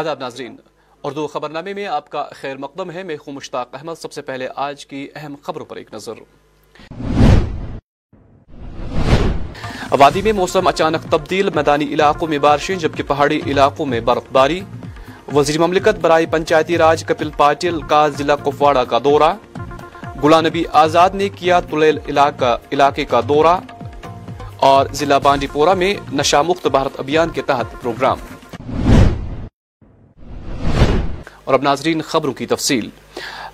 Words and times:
آداب 0.00 0.20
ناظرین، 0.20 0.56
اردو 1.04 1.26
خبرنامے 1.26 1.74
میں 1.74 1.86
آپ 1.86 2.10
کا 2.10 2.28
خیر 2.34 2.56
مقدم 2.56 2.90
ہے۔ 2.90 3.02
میں 3.02 3.16
خوں 3.16 3.32
مشتاق 3.32 3.68
احمد۔ 3.72 3.94
سب 4.02 4.12
سے 4.12 4.22
پہلے 4.22 4.48
آج 4.56 4.86
کی 4.86 5.08
اہم 5.14 5.34
خبروں 5.42 5.66
پر 5.66 5.76
ایک 5.76 5.94
نظر۔ 5.94 6.12
وادی 9.90 10.22
میں 10.22 10.32
موسم 10.32 10.66
اچانک 10.66 11.10
تبدیل، 11.10 11.50
میدانی 11.54 11.84
علاقوں 11.84 12.28
میں 12.28 12.38
بارشیں، 12.38 12.76
جبکہ 12.76 13.02
پہاڑی 13.02 13.40
علاقوں 13.46 13.86
میں 13.86 14.00
برف 14.00 14.22
باری 14.32 14.60
وزیر 15.34 15.58
مملکت، 15.58 15.98
برائے 16.00 16.26
پنچایتی 16.26 16.78
راج، 16.78 17.04
کپل 17.04 17.30
پاٹل 17.36 17.80
کا 17.82 18.08
ضلع 18.08 18.34
کپواڑہ 18.34 18.84
کا 18.88 18.98
دورہ۔ 19.04 19.32
گلان 20.24 20.44
نبی 20.44 20.64
آزاد 20.72 21.10
نے 21.10 21.28
کیا 21.28 21.60
تلیل 21.60 21.98
علاقے 22.72 23.04
کا 23.04 23.20
دورہ۔ 23.28 23.60
اور 24.56 24.86
ضلع 24.92 25.18
بانڈی 25.18 25.46
پورہ 25.52 25.74
میں 25.74 25.94
نشہ 26.12 26.42
مخت 26.46 26.66
بھارت 26.66 27.00
ابھیان 27.00 27.30
کے 27.30 27.42
تحت 27.42 27.82
پروگرام۔ 27.82 28.18
اور 31.44 31.54
اب 31.54 31.62
ناظرین 31.62 32.02
خبروں 32.02 32.32
کی 32.32 32.46
تفصیل۔ 32.46 32.88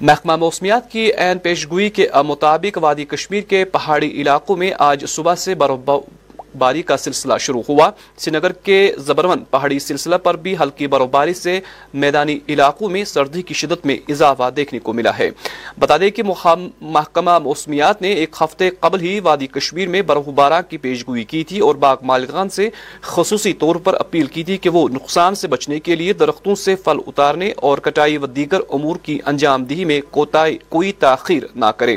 محکمہ 0.00 0.36
موسمیات 0.36 0.90
کی 0.90 1.12
عین 1.12 1.38
پیشگوئی 1.38 1.90
کے 1.90 2.08
مطابق 2.26 2.78
وادی 2.80 3.04
کشمیر 3.04 3.40
کے 3.40 3.64
پہاڑی 3.64 4.10
علاقوں 4.10 4.56
میں 4.56 4.70
آج 4.78 5.04
صبح 5.08 5.34
سے 5.34 5.54
برف 5.54 5.90
باری 6.58 6.82
کا 6.82 6.96
سلسلہ 6.96 7.38
شروع 7.40 7.62
ہوا۔ 7.68 7.90
سری 8.16 8.36
نگر 8.36 8.52
کے 8.52 8.78
زبرون 8.98 9.44
پہاڑی 9.50 9.78
سلسلہ 9.78 10.16
پر 10.16 10.36
بھی 10.36 10.54
ہلکی 10.60 10.86
برف 10.86 11.08
باری 11.10 11.34
سے 11.34 11.58
میدانی 11.94 12.38
علاقوں 12.48 12.88
میں 12.88 13.04
سردی 13.04 13.42
کی 13.42 13.54
شدت 13.54 13.86
میں 13.86 13.96
اضافہ 14.08 14.50
دیکھنے 14.56 14.78
کو 14.78 14.92
ملا 14.92 15.10
ہے۔ 15.18 15.30
بتا 15.78 15.96
دیں 15.96 16.10
کہ 16.10 16.22
محکمہ 16.22 17.38
موسمیات 17.38 18.02
نے 18.02 18.12
ایک 18.12 18.36
ہفتے 18.40 18.70
قبل 18.80 19.00
ہی 19.00 19.18
وادی 19.20 19.46
کشمیر 19.46 19.88
میں 19.88 20.02
برف 20.02 20.28
بارہ 20.34 20.60
کی 20.68 20.76
پیشگوئی 20.76 21.24
کی 21.24 21.44
تھی 21.44 21.60
اور 21.60 21.74
باغ 21.74 21.96
مالکان 22.02 22.48
سے 22.48 22.68
خصوصی 23.02 23.52
طور 23.52 23.76
پر 23.76 23.94
اپیل 23.94 24.26
کی 24.26 24.44
تھی 24.44 24.56
کہ 24.56 24.70
وہ 24.70 24.88
نقصان 24.88 25.34
سے 25.34 25.48
بچنے 25.48 25.80
کے 25.80 25.96
لیے 25.96 26.12
درختوں 26.12 26.54
سے 26.54 26.74
پھل 26.74 26.98
اتارنے 27.06 27.52
اور 27.56 27.78
کٹائی 27.78 28.16
و 28.16 28.26
دیگر 28.26 28.60
امور 28.68 28.96
کی 29.02 29.18
انجام 29.26 29.64
دہی 29.64 29.84
میں 29.84 30.00
کوئی 30.10 30.92
تاخیر 30.92 31.42
نہ 31.54 31.70
کرے۔ 31.76 31.96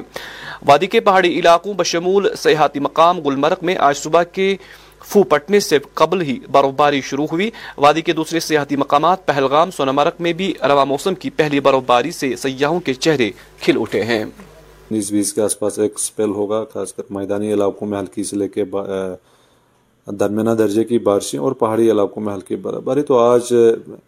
وادی 0.67 0.87
کے 0.87 0.99
پہاڑی 0.99 1.39
علاقوں 1.39 1.73
بشمول 1.73 2.27
سیاحتی 2.35 2.79
مقام 2.79 3.19
گلمرگ 3.19 3.65
میں 3.65 3.75
آج 3.79 3.97
صبح 3.97 4.23
کے 4.23 4.48
فو 5.05 5.23
پٹنے 5.23 5.59
سے 5.59 5.77
قبل 5.93 6.21
ہی 6.21 6.37
برف 6.51 6.73
باری 6.77 7.01
شروع 7.01 7.25
ہوئی۔ 7.31 7.49
وادی 7.77 8.01
کے 8.01 8.13
دوسرے 8.13 8.39
سیاحتی 8.39 8.75
مقامات 8.75 9.25
پہلگام 9.25 9.71
سونمرگ 9.71 10.21
میں 10.23 10.33
بھی 10.33 10.53
رواں 10.69 10.85
موسم 10.85 11.15
کی 11.15 11.29
پہلی 11.29 11.59
برف 11.59 11.83
باری 11.85 12.11
سے 12.11 12.35
سیاحوں 12.35 12.79
کے 12.79 12.93
چہرے 12.93 13.29
کھل 13.61 13.77
اٹھے 13.81 14.03
ہیں۔ 14.03 14.23
انیس 14.23 15.11
بیس 15.11 15.33
کے 15.33 15.41
آس 15.41 15.57
پاس 15.59 15.79
ایک 15.79 15.99
سپیل 15.99 16.29
ہوگا، 16.29 16.63
خاص 16.73 16.93
کر 16.93 17.03
میدانی 17.09 17.53
علاقوں 17.53 17.87
میں 17.87 17.99
ہلکی 17.99 18.23
سے 18.23 18.35
لے 18.35 18.47
کے 18.47 18.63
درمیانہ 20.07 20.49
درجے 20.49 20.83
کی 20.83 20.97
بارشیں 20.99 21.39
اور 21.39 21.51
پہاڑی 21.51 21.89
علاقوں 21.91 22.23
میں 22.23 22.33
ہلکی 22.33 22.55
برف 22.55 22.83
باری 22.83 23.01
تو 23.01 23.17
آج 23.17 23.53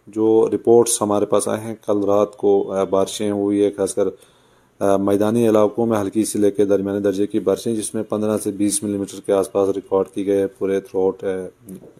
جو 0.06 0.48
رپورٹس 0.52 1.00
ہمارے 1.02 1.26
پاس 1.26 1.48
آئے 1.48 1.60
ہیں، 1.60 1.74
کل 1.86 2.04
رات 2.04 2.36
کو 2.36 2.52
بارشیں 2.90 3.30
ہوئی 3.30 3.62
ہے 3.64 3.70
خاص 3.70 3.94
کر 3.94 4.08
میدانی 5.00 5.48
علاقوں 5.48 5.86
میں 5.86 5.98
ہلکی 6.00 6.24
سے 6.24 6.38
لے 6.38 6.50
کے 6.50 6.64
درمیانے 6.64 7.00
درجے 7.00 7.26
کی 7.26 7.40
بارشیں 7.40 7.74
جس 7.76 7.94
میں 7.94 8.02
پندرہ 8.02 8.36
سے 8.44 8.50
بیس 8.50 8.82
ملی 8.82 8.98
میٹر 8.98 9.20
کے 9.26 9.32
آس 9.32 9.52
پاس 9.52 9.68
ریکارڈ 9.74 10.06
کی 10.14 10.26
گئے 10.26 10.46
پورے 10.58 10.80
تھروٹ 10.80 11.22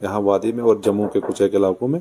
یہاں 0.02 0.20
وادی 0.20 0.52
میں 0.52 0.64
اور 0.64 0.77
جموں 0.84 1.08
کے 1.08 1.20
کچھ 1.27 1.42
ایک 1.42 1.55
علاقوں 1.55 1.89
میں۔ 1.89 2.00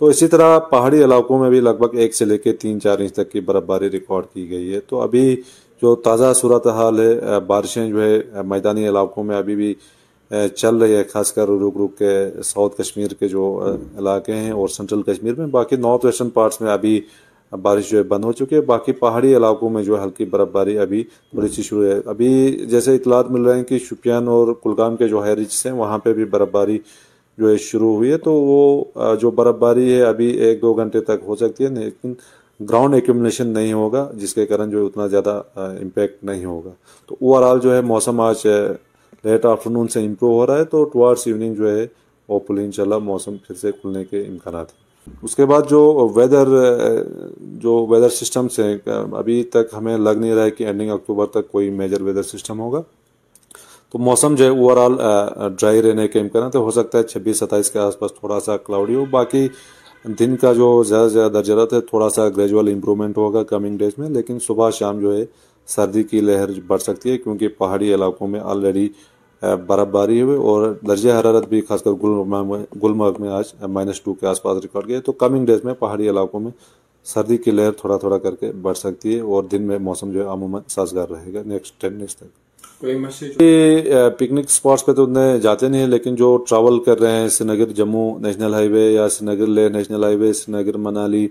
تو 0.00 0.06
اسی 0.06 0.28
طرح 0.28 0.58
پہاڑی 0.70 1.04
علاقوں 1.04 1.38
میں 1.38 1.50
بھی 1.50 1.60
لگ 1.60 1.78
بھگ 1.78 1.96
ایک 1.98 2.14
سے 2.14 2.24
لے 2.24 2.38
کے 2.38 2.52
تین 2.52 2.80
چار 2.80 2.98
انچ 2.98 3.12
تک 3.12 3.30
کی 3.32 3.40
برف 3.40 3.64
باری 3.66 3.90
ریکارڈ 3.90 4.24
کی 4.34 4.50
گئی 4.50 4.72
ہے۔ 4.74 4.80
تو 4.80 5.00
ابھی 5.00 5.36
جو 5.82 5.94
تازہ 5.94 6.32
صورت 6.36 6.66
حال 6.66 7.00
ہے 7.00 7.40
بارشیں 7.46 7.88
جو 7.88 8.02
ہے 8.02 8.42
میدانی 8.46 8.88
علاقوں 8.88 9.24
میں 9.24 9.36
ابھی 9.36 9.54
بھی 9.54 9.74
چل 10.56 10.76
رہی 10.76 10.94
ہے، 10.94 11.02
خاص 11.04 11.32
کر 11.32 11.48
رک 11.48 11.76
رک 11.76 11.98
کے 11.98 12.42
ساؤتھ 12.44 12.76
کشمیر 12.78 13.14
کے 13.20 13.28
جو 13.28 13.44
علاقے 13.98 14.34
ہیں 14.34 14.50
اور 14.50 14.68
سینٹرل 14.68 15.02
کشمیر 15.02 15.34
میں۔ 15.38 15.46
باقی 15.46 15.76
نارتھ 15.76 16.06
ویسٹرن 16.06 16.30
پارٹس 16.30 16.60
میں 16.60 16.70
ابھی 16.72 17.00
بارش 17.56 17.90
جو 17.90 17.98
ہے 17.98 18.02
بند 18.02 18.24
ہو 18.24 18.32
چکی 18.32 18.54
ہے۔ 18.56 18.60
باقی 18.60 18.92
پہاڑی 18.92 19.36
علاقوں 19.36 19.70
میں 19.70 19.82
جو 19.82 19.98
ہے 19.98 20.04
ہلکی 20.04 20.24
برف 20.24 20.48
باری 20.52 20.78
ابھی 20.78 21.02
تھوڑی 21.02 21.48
سی 21.48 21.62
شروع 21.62 21.84
ہے۔ 21.84 22.00
ابھی 22.04 22.58
جیسے 22.70 22.94
اطلاعات 22.94 23.30
مل 23.30 23.42
رہے 23.42 23.56
ہیں 23.56 23.64
کہ 23.64 23.78
شوپیان 23.78 24.28
اور 24.28 24.52
کلگام 24.62 24.96
کے 24.96 25.08
جو 25.08 25.24
ہیریجس 25.24 25.66
ہیں، 25.66 25.72
وہاں 25.72 25.98
پہ 25.98 26.12
بھی 26.12 26.24
برف 26.24 26.48
باری 26.50 26.78
جو 27.38 27.50
ہے 27.50 27.56
شروع 27.56 27.94
ہوئی 27.94 28.10
ہے۔ 28.12 28.18
تو 28.18 28.32
وہ 28.32 28.84
جو 29.20 29.30
برف 29.30 29.56
باری 29.58 29.92
ہے، 29.92 30.02
ابھی 30.02 30.26
ایک 30.26 30.62
دو 30.62 30.72
گھنٹے 30.74 31.00
تک 31.00 31.22
ہو 31.26 31.36
سکتی 31.36 31.64
ہے، 31.64 31.68
لیکن 31.68 32.14
گراؤنڈ 32.70 32.94
ایکوملیشن 32.94 33.46
نہیں 33.46 33.72
ہوگا، 33.72 34.10
جس 34.14 34.34
کے 34.34 34.46
کارن 34.46 34.70
جو 34.70 34.78
ہے 34.78 34.84
اتنا 34.84 35.06
زیادہ 35.06 35.42
امپیکٹ 35.54 36.24
نہیں 36.24 36.44
ہوگا۔ 36.44 36.70
تو 37.06 37.16
اوور 37.20 37.42
آل 37.42 37.60
جو 37.60 37.74
ہے 37.74 37.80
موسم 37.80 38.20
آج 38.20 38.46
لیٹ 39.24 39.44
آفٹر 39.44 39.70
نون 39.70 39.88
سے 39.88 40.04
امپروو 40.06 40.32
ہو 40.32 40.46
رہا 40.46 40.58
ہے۔ 40.58 40.64
تو 40.64 40.84
ٹوارڈس 40.84 41.26
ایوننگ 41.26 41.54
جو 41.54 41.70
ہے 41.70 41.86
ہوپ 42.28 42.52
ان 42.52 42.72
شاء 42.72 42.82
اللہ 42.82 42.98
موسم 42.98 43.36
پھر 43.46 43.54
سے 43.54 43.72
کھلنے 43.72 44.04
کے 44.04 44.20
امکانات 44.20 44.72
ہیں۔ 44.72 44.79
اس 45.22 45.36
کے 45.36 45.44
بعد 45.44 45.62
جو 45.70 46.08
ویدر 46.14 46.48
جو 47.40 47.86
ویدر 47.90 48.08
سسٹمس 48.08 48.58
ہیں، 48.58 48.78
ابھی 49.12 49.42
تک 49.42 49.74
ہمیں 49.76 49.98
لگ 49.98 50.10
نہیں 50.10 50.34
رہا 50.34 50.44
ہے 50.44 50.50
کہ 50.50 50.64
اینڈنگ 50.64 50.90
اکتوبر 50.90 51.26
تک 51.26 51.50
کوئی 51.52 51.70
میجر 51.70 52.02
ویدر 52.02 52.22
سسٹم 52.22 52.60
ہوگا۔ 52.60 52.82
تو 53.92 53.98
موسم 53.98 54.34
جو 54.34 54.44
ہے 54.44 54.50
اوور 54.50 54.76
آل 54.76 54.92
ڈرائی 55.60 55.82
رہنے 55.82 56.08
کے 56.08 56.20
امکانات 56.20 56.56
ہو 56.56 56.70
سکتا 56.70 56.98
ہے 56.98 57.02
چھبیس 57.02 57.38
ستائیس 57.38 57.70
کے 57.70 57.78
آس 57.78 57.98
پاس 57.98 58.10
تھوڑا 58.20 58.40
سا 58.40 58.56
کلاؤڈی 58.56 58.94
ہو۔ 58.94 59.04
باقی 59.10 59.46
دن 60.18 60.36
کا 60.36 60.52
جو 60.52 60.82
زیادہ 60.82 61.08
سے 61.08 61.14
زیادہ 61.14 61.32
درجرت 61.32 61.72
ہے، 61.72 61.80
تھوڑا 61.80 62.08
سا 62.10 62.28
گریجول 62.28 62.72
امپرومنٹ 62.72 63.16
ہوگا 63.16 63.42
کمنگ 63.42 63.78
ڈیز 63.78 63.98
میں۔ 63.98 64.10
لیکن 64.10 64.38
صبح 64.38 64.70
شام 64.70 65.00
جو 65.00 65.16
ہے 65.16 65.24
سردی 65.66 66.02
کی 66.02 66.20
لہر 66.20 66.60
بڑھ 66.66 66.82
سکتی 66.82 67.10
ہے، 67.10 67.18
کیونکہ 67.18 67.48
پہاڑی 67.48 67.94
علاقوں 67.94 68.28
میں 68.28 68.40
آلریڈی 68.40 68.88
برف 69.42 69.88
باری 69.88 70.20
ہوئی 70.22 70.36
اور 70.38 70.74
درجہ 70.88 71.12
حرارت 71.12 71.48
بھی 71.48 71.60
خاص 71.60 71.82
کر 71.82 71.92
گلمرگ 72.82 73.20
میں 73.20 73.30
آج 73.30 73.44
مائنس 73.68 74.00
ٹو 74.00 74.14
کے 74.14 74.26
آس 74.26 74.42
پاس 74.42 74.58
ریکارڈ 74.62 74.86
کیا 74.86 75.00
تو 75.00 75.12
کمنگ 75.12 75.46
ڈیز 75.46 75.64
میں 75.64 75.74
پہاڑی 75.74 76.10
علاقوں 76.10 76.40
میں 76.40 76.50
سردی 77.06 77.36
کی 77.36 77.50
لہر 77.50 77.70
تھوڑا 77.70 77.96
تھوڑا 77.96 78.18
کر 78.18 78.34
کے 78.34 78.52
بڑھ 78.62 78.76
سکتی 78.76 79.14
ہے 79.14 79.20
اور 79.20 79.42
دن 79.42 79.62
میں 79.62 79.78
موسم 79.78 80.10
جو 80.12 80.22
ہے 80.22 80.28
عموماً 80.28 80.62
سازگار 80.68 81.08
رہے 81.08 81.32
گا۔ 81.34 81.42
نیکسٹ 81.46 81.80
ٹین 81.80 81.98
ڈیز 81.98 82.16
تک 82.16 82.38
پکنک 84.18 84.44
اسپاٹس 84.48 84.84
پہ 84.86 84.92
تو 84.92 85.02
اتنے 85.02 85.38
جاتے 85.38 85.68
نہیں 85.68 85.80
ہیں 85.80 85.88
لیکن 85.88 86.14
جو 86.14 86.36
ٹریول 86.48 86.78
کر 86.84 87.00
رہے 87.00 87.20
ہیں 87.20 87.28
سری 87.28 87.46
نگر 87.48 87.72
جموں 87.72 88.18
نیشنل 88.18 88.54
ہائی 88.54 88.68
وے 88.68 88.90
یا 88.92 89.08
سری 89.08 89.26
نگر 89.26 89.46
لے 89.46 89.68
نیشنل 89.68 90.04
ہائی 90.04 90.16
وے 90.16 90.32
سری 90.32 90.52
نگر 90.52 90.76
منالی 90.76 91.26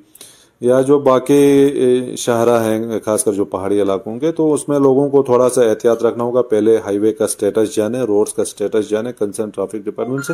یا 0.61 0.81
جو 0.81 0.99
باقی 0.99 2.13
شاہراہ 2.17 2.63
ہیں، 2.63 2.99
خاص 3.05 3.23
کر 3.23 3.33
جو 3.33 3.45
پہاڑی 3.45 3.81
علاقوں 3.81 4.19
کے، 4.19 4.31
تو 4.31 4.53
اس 4.53 4.69
میں 4.69 4.79
لوگوں 4.79 5.09
کو 5.09 5.23
تھوڑا 5.23 5.49
سا 5.49 5.63
احتیاط 5.63 6.03
رکھنا 6.03 6.23
ہوگا۔ 6.23 6.41
پہلے 6.41 6.77
ہائی 6.77 6.97
وے 6.97 7.13
کا 7.13 7.27
سٹیٹس 7.27 7.75
جانے 7.75 7.99
روڈز 7.99 8.33
کا 8.33 8.45
سٹیٹس 8.45 8.89
جانے 8.89 9.11
کنسرن 9.19 9.49
ٹرافک 9.49 9.75
ڈپارٹمنٹ 9.75 10.25
سے۔ 10.25 10.33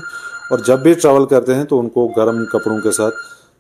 اور 0.52 0.60
جب 0.60 0.80
بھی 0.80 0.94
ٹریول 0.94 1.26
کرتے 1.26 1.56
ہیں، 1.56 1.64
تو 1.64 1.80
ان 1.80 1.90
کو 1.90 2.08
گرم 2.08 2.46
کپڑوں 2.46 2.82
کے 2.82 2.92
ساتھ 2.92 3.16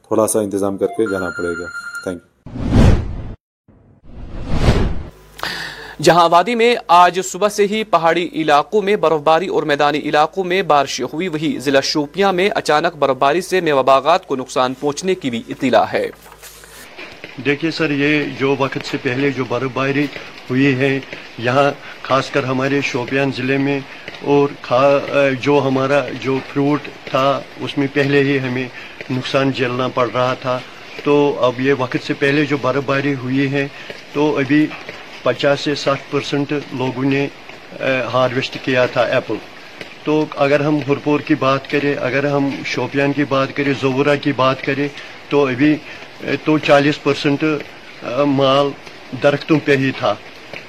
تھوڑا 0.07 0.27
سا 0.27 0.39
انتظام 0.39 0.77
کر 0.77 0.85
کے 0.85 1.11
جانا 1.11 1.29
پڑے 1.29 1.47
گا۔ 1.47 1.65
تھینک 2.03 2.21
یو 2.21 2.35
جہاں 6.03 6.29
وادی 6.29 6.55
میں 6.55 6.75
آج 6.87 7.19
صبح 7.23 7.49
سے 7.49 7.67
ہی 7.67 7.83
پہاڑی 7.83 8.29
علاقوں 8.33 8.81
میں 8.81 8.95
برف 8.95 9.21
باری 9.21 9.47
اور 9.47 9.63
میدانی 9.63 9.97
علاقوں 9.97 10.43
میں 10.43 10.61
بارش 10.61 11.01
ہوئی۔ 11.13 11.27
وہی 11.27 11.59
ضلع 11.59 11.79
شوپیاں 11.79 12.33
میں 12.33 12.49
اچانک 12.55 12.97
برف 12.97 13.15
باری 13.19 13.41
سے 13.41 13.61
میوہ 13.61 13.83
باغات 13.83 14.27
کو 14.27 14.35
نقصان 14.35 14.73
پہنچنے 14.79 15.15
کی 15.15 15.29
بھی 15.29 15.43
اطلاع 15.49 15.85
ہے۔ 15.93 16.09
دیکھیے 17.37 17.71
سر، 17.71 17.91
یہ 17.91 18.23
جو 18.39 18.55
وقت 18.59 18.85
سے 18.85 18.97
پہلے 19.03 19.29
جو 19.35 19.43
برف 19.47 19.71
باری 19.73 20.05
ہوئی 20.49 20.75
ہے، 20.79 20.99
یہاں 21.37 21.71
خاص 22.01 22.29
کر 22.31 22.43
ہمارے 22.43 22.79
شوپیان 22.81 23.31
ضلع 23.37 23.57
میں 23.57 23.79
اور 24.33 24.49
جو 25.41 25.61
ہمارا 25.65 25.99
جو 26.21 26.37
فروٹ 26.53 26.87
تھا، 27.05 27.27
اس 27.59 27.77
میں 27.77 27.87
پہلے 27.93 28.19
ہی 28.23 28.37
ہمیں 28.39 28.67
نقصان 29.09 29.51
جھیلنا 29.51 29.87
پڑ 29.93 30.07
رہا 30.13 30.33
تھا۔ 30.41 30.57
تو 31.03 31.15
اب 31.45 31.59
یہ 31.61 31.73
وقت 31.79 32.05
سے 32.07 32.13
پہلے 32.19 32.45
جو 32.45 32.57
برف 32.61 32.83
باری 32.85 33.13
ہوئی 33.23 33.51
ہے، 33.53 33.67
تو 34.13 34.37
ابھی 34.37 34.65
پچاس 35.23 35.59
سے 35.59 35.75
ساٹھ 35.75 36.01
پرسنٹ 36.11 36.53
لوگوں 36.73 37.03
نے 37.03 37.27
ہارویسٹ 38.13 38.57
کیا 38.63 38.85
تھا 38.93 39.03
ایپل۔ 39.15 39.35
تو 40.03 40.25
اگر 40.35 40.59
ہم 40.59 40.77
ہرپور 40.87 41.19
کی 41.19 41.35
بات 41.39 41.69
کریں، 41.69 41.93
اگر 41.99 42.25
ہم 42.31 42.49
شوپیان 42.65 43.13
کی 43.13 43.23
بات 43.29 43.55
کریں 43.55 43.73
زورا 43.81 44.15
کی 44.23 44.31
بات 44.35 44.61
کریں 44.65 44.87
تو 45.29 45.45
ابھی 45.45 45.75
تو 46.43 46.57
چالیس 46.57 47.03
پرسنٹ 47.03 47.43
مال 48.27 48.69
درختوں 49.23 49.59
پہ 49.65 49.75
ہی 49.77 49.91
تھا۔ 49.99 50.15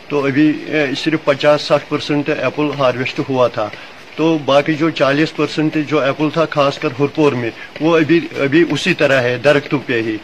تو 0.08 0.24
ابھی 0.24 0.52
صرف 0.96 1.24
پچاس 1.24 1.62
ساٹھ 1.62 1.84
پرسنٹ 1.88 2.28
ایپل 2.28 2.70
ہارویسٹ 2.78 3.20
ہوا 3.28 3.46
تھا۔ 3.48 3.68
تو 4.16 4.38
باقی 4.44 4.74
جو 4.74 4.90
چالیس 4.90 5.36
پرسنٹ 5.36 5.76
جو 5.86 6.00
ایپل 6.00 6.28
تھا، 6.32 6.44
خاص 6.50 6.78
کر 6.78 6.88
ہرپور 6.98 7.32
میں، 7.32 7.50
وہ 7.80 7.96
ابھی 7.96 8.20
ابھی 8.38 8.64
اسی 8.70 8.94
طرح 8.94 9.20
ہے، 9.22 9.36
درختوں 9.44 9.78
پہ 9.86 10.02
ہی۔ 10.02 10.16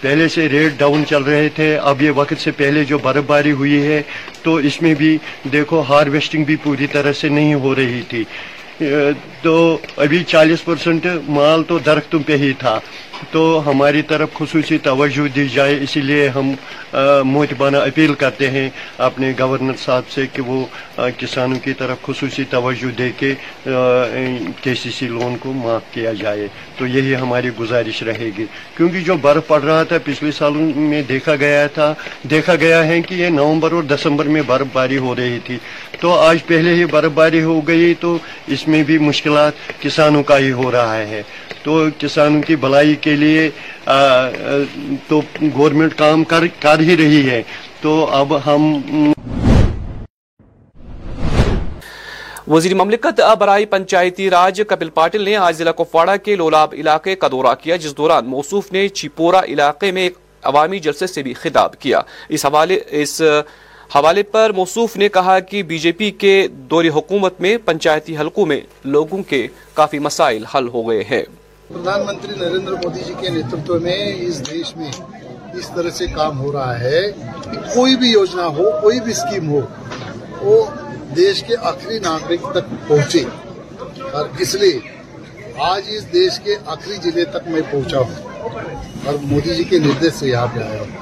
پہلے 0.00 0.28
سے 0.28 0.48
ریٹ 0.48 0.72
ڈاؤن 0.78 1.02
چل 1.06 1.22
رہے 1.22 1.48
تھے، 1.48 1.76
اب 1.76 2.02
یہ 2.02 2.10
وقت 2.10 2.40
سے 2.40 2.50
پہلے 2.50 2.84
جو 2.84 2.98
برف 2.98 3.24
باری 3.26 3.52
ہوئی 3.52 3.82
ہے، 3.86 4.02
تو 4.42 4.54
اس 4.54 4.82
میں 4.82 4.94
بھی 4.94 5.18
دیکھو، 5.52 5.80
ہارویسٹنگ 5.80 6.44
بھی 6.44 6.56
پوری 6.56 6.86
طرح 6.86 7.12
سے 7.12 7.28
نہیں 7.28 7.54
ہو 7.54 7.74
رہی 7.74 8.02
تھی۔ 8.08 8.24
تو 9.42 9.78
ابھی 9.96 10.24
چالیس 10.24 10.64
پرسنٹ 10.64 11.06
مال 11.28 11.62
تو 11.62 11.78
درختوں 11.78 12.20
پہ 12.26 12.36
ہی 12.36 12.52
تھا۔ 12.58 12.80
تو 13.30 13.62
ہماری 13.66 14.02
طرف 14.02 14.28
خصوصی 14.34 14.78
توجہ 14.78 15.28
دی 15.28 15.48
جائے، 15.48 15.78
اسی 15.80 16.00
لیے 16.00 16.28
ہم 16.28 16.52
موتبانہ 17.24 17.76
اپیل 17.76 18.14
کرتے 18.14 18.50
ہیں 18.50 18.68
اپنے 18.98 19.32
گورنر 19.38 19.72
صاحب 19.84 20.02
سے 20.10 20.26
کہ 20.32 20.42
وہ 20.42 20.66
کسانوں 21.18 21.58
کی 21.58 21.72
طرف 21.72 22.02
خصوصی 22.02 22.44
توجہ 22.50 22.90
دے 22.98 23.10
کے 23.16 23.34
کے 24.60 24.74
سی 24.74 24.90
سی 24.90 25.06
لون 25.06 25.36
کو 25.40 25.52
معاف 25.52 25.82
کیا 25.90 26.12
جائے۔ 26.12 26.46
تو 26.78 26.86
یہی 26.86 27.16
ہماری 27.16 27.50
گزارش 27.60 28.02
رہے 28.02 28.30
گی۔ 28.38 28.44
کیونکہ 28.76 29.00
جو 29.00 29.16
برف 29.16 29.46
پڑ 29.46 29.62
رہا 29.62 29.82
تھا، 29.82 29.96
پچھلے 30.04 30.32
سالوں 30.32 30.78
میں 30.78 31.02
دیکھا 31.02 31.36
گیا 31.36 31.66
تھا، 31.66 31.94
دیکھا 32.30 32.54
گیا 32.54 32.84
ہے 32.86 33.02
کہ 33.02 33.14
یہ 33.14 33.28
نومبر 33.28 33.72
اور 33.72 33.82
دسمبر 33.82 34.24
میں 34.24 34.42
برف 34.46 34.66
باری 34.72 34.96
ہو 34.96 35.14
رہی 35.16 35.38
تھی۔ 35.44 35.58
تو 36.00 36.14
آج 36.20 36.38
پہلے 36.46 36.74
ہی 36.74 36.84
برف 36.84 37.12
باری 37.14 37.42
ہو 37.42 37.60
گئی، 37.60 37.94
تو 38.00 38.18
اس 38.46 38.68
میں 38.68 38.82
بھی 38.82 38.98
مشکلات 38.98 39.52
کسانوں 39.80 40.22
کا 40.22 40.38
ہی 40.38 40.52
ہو 40.52 40.70
رہا 40.72 40.96
ہے۔ 40.96 41.22
تو 41.62 41.86
کسانوں 41.98 42.42
کی 42.42 42.56
بھلائی 42.56 42.94
کے 42.94 43.16
لیے 43.16 43.50
تو 45.08 45.20
گورنمنٹ 45.56 45.94
کام 45.98 46.24
کر 46.24 46.78
ہی 46.80 46.96
رہی 46.96 47.28
ہے۔ 47.30 47.42
تو 47.80 48.06
اب 48.10 48.34
ہم، 48.46 49.12
وزیر 52.48 52.74
مملکت 52.74 53.20
برائے 53.38 53.64
پنچایتی 53.66 54.28
راج 54.30 54.60
کپل 54.68 54.88
پاٹل 54.90 55.22
نے 55.24 55.36
آج 55.36 55.56
ضلع 55.56 55.72
کپواڑہ 55.72 56.16
کے 56.24 56.36
لولاب 56.36 56.74
علاقے 56.78 57.14
کا 57.16 57.28
دورہ 57.32 57.54
کیا، 57.62 57.76
جس 57.76 57.96
دوران 57.96 58.26
موصوف 58.26 58.72
نے 58.72 58.86
چپورا 58.88 59.40
علاقے 59.48 59.90
میں 59.92 60.02
ایک 60.02 60.16
عوامی 60.42 60.78
جلسے 60.78 61.06
سے 61.06 61.22
بھی 61.22 61.34
خطاب 61.34 61.78
کیا۔ 61.78 62.00
اس 62.28 62.46
حوالے 62.46 62.78
اس 62.90 63.20
حوالے 63.94 64.22
پر 64.22 64.52
موصوف 64.56 64.96
نے 64.96 65.08
کہا 65.08 65.38
کہ 65.38 65.62
بی 65.62 65.78
جے 65.78 65.92
پی 65.92 66.10
کے 66.10 66.46
دور 66.70 66.84
حکومت 66.94 67.40
میں 67.40 67.56
پنچایتی 67.64 68.16
حلقوں 68.16 68.46
میں 68.46 68.60
لوگوں 68.84 69.22
کے 69.22 69.46
کافی 69.74 69.98
مسائل 69.98 70.44
حل 70.44 70.68
ہو 70.68 70.88
گئے 70.88 71.04
ہیں۔ 71.10 71.22
پردھان 71.72 72.00
منتری 72.06 72.32
نریندر 72.36 72.72
مودی 72.72 73.00
جی 73.06 73.14
کے 73.20 73.28
نیتو 73.28 73.78
میں 73.78 74.12
اس 74.18 74.50
دیش 74.50 74.76
میں 74.76 74.90
اس 75.54 75.70
طرح 75.74 75.90
سے 75.90 76.06
کام 76.06 76.40
ہو 76.40 76.52
رہا 76.52 76.80
ہے 76.80 77.12
کہ 77.44 77.74
کوئی 77.74 77.96
بھی 77.96 78.10
یوجنا 78.10 78.46
ہو، 78.46 78.70
کوئی 78.80 79.00
بھی 79.00 79.12
اسکیم 79.12 79.50
ہو، 79.50 79.60
وہ 80.40 80.64
دیش 81.16 81.44
کے 81.44 81.56
آخری 81.62 81.98
ناگرک 81.98 82.50
تک 82.52 82.88
پہنچے۔ 82.88 83.24
اور 84.12 84.26
اس 84.38 84.54
لیے 84.54 84.78
آج 85.58 85.82
اس 85.88 86.12
دیش 86.12 86.40
کے 86.40 86.56
آخری 86.66 86.96
جلے 87.02 87.24
تک 87.24 87.48
میں 87.48 87.60
پہنچا 87.70 87.98
ہوں۔ 87.98 88.38
اور 89.04 89.14
مودی 89.22 89.54
جی 89.54 89.64
کے 89.64 89.78
نیتش 89.78 90.12
سے 90.14 90.28
یہاں 90.28 90.46
پہ 90.54 90.60
آیا 90.60 90.80
ہوں۔ 90.80 90.96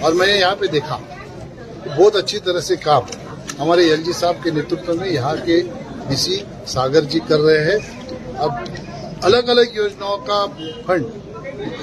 اور 0.00 0.12
میں 0.12 0.26
نے 0.26 0.32
یہاں 0.32 0.56
پہ 0.58 0.66
دیکھا 0.66 0.98
بہت 1.96 2.16
اچھی 2.16 2.38
طرح 2.38 2.60
سے 2.60 2.76
کام 2.76 3.02
ہمارے 3.58 3.84
ایل 3.84 4.02
جی 4.02 4.12
صاحب 4.12 4.34
کے 4.42 4.50
نیتو 4.50 4.94
میں 4.94 5.08
یہاں 5.08 5.34
کے 5.44 5.60
ڈی 6.08 6.16
سی 6.16 6.36
ساگر 6.66 7.00
جی 7.00 7.20
کر 7.28 7.40
رہے 7.40 7.64
ہیں۔ 7.64 7.78
اب 8.38 8.50
الگ 9.24 9.48
الگ 9.48 9.76
یوجناؤں 9.76 10.26
کا 10.26 10.44
فنڈ 10.86 11.04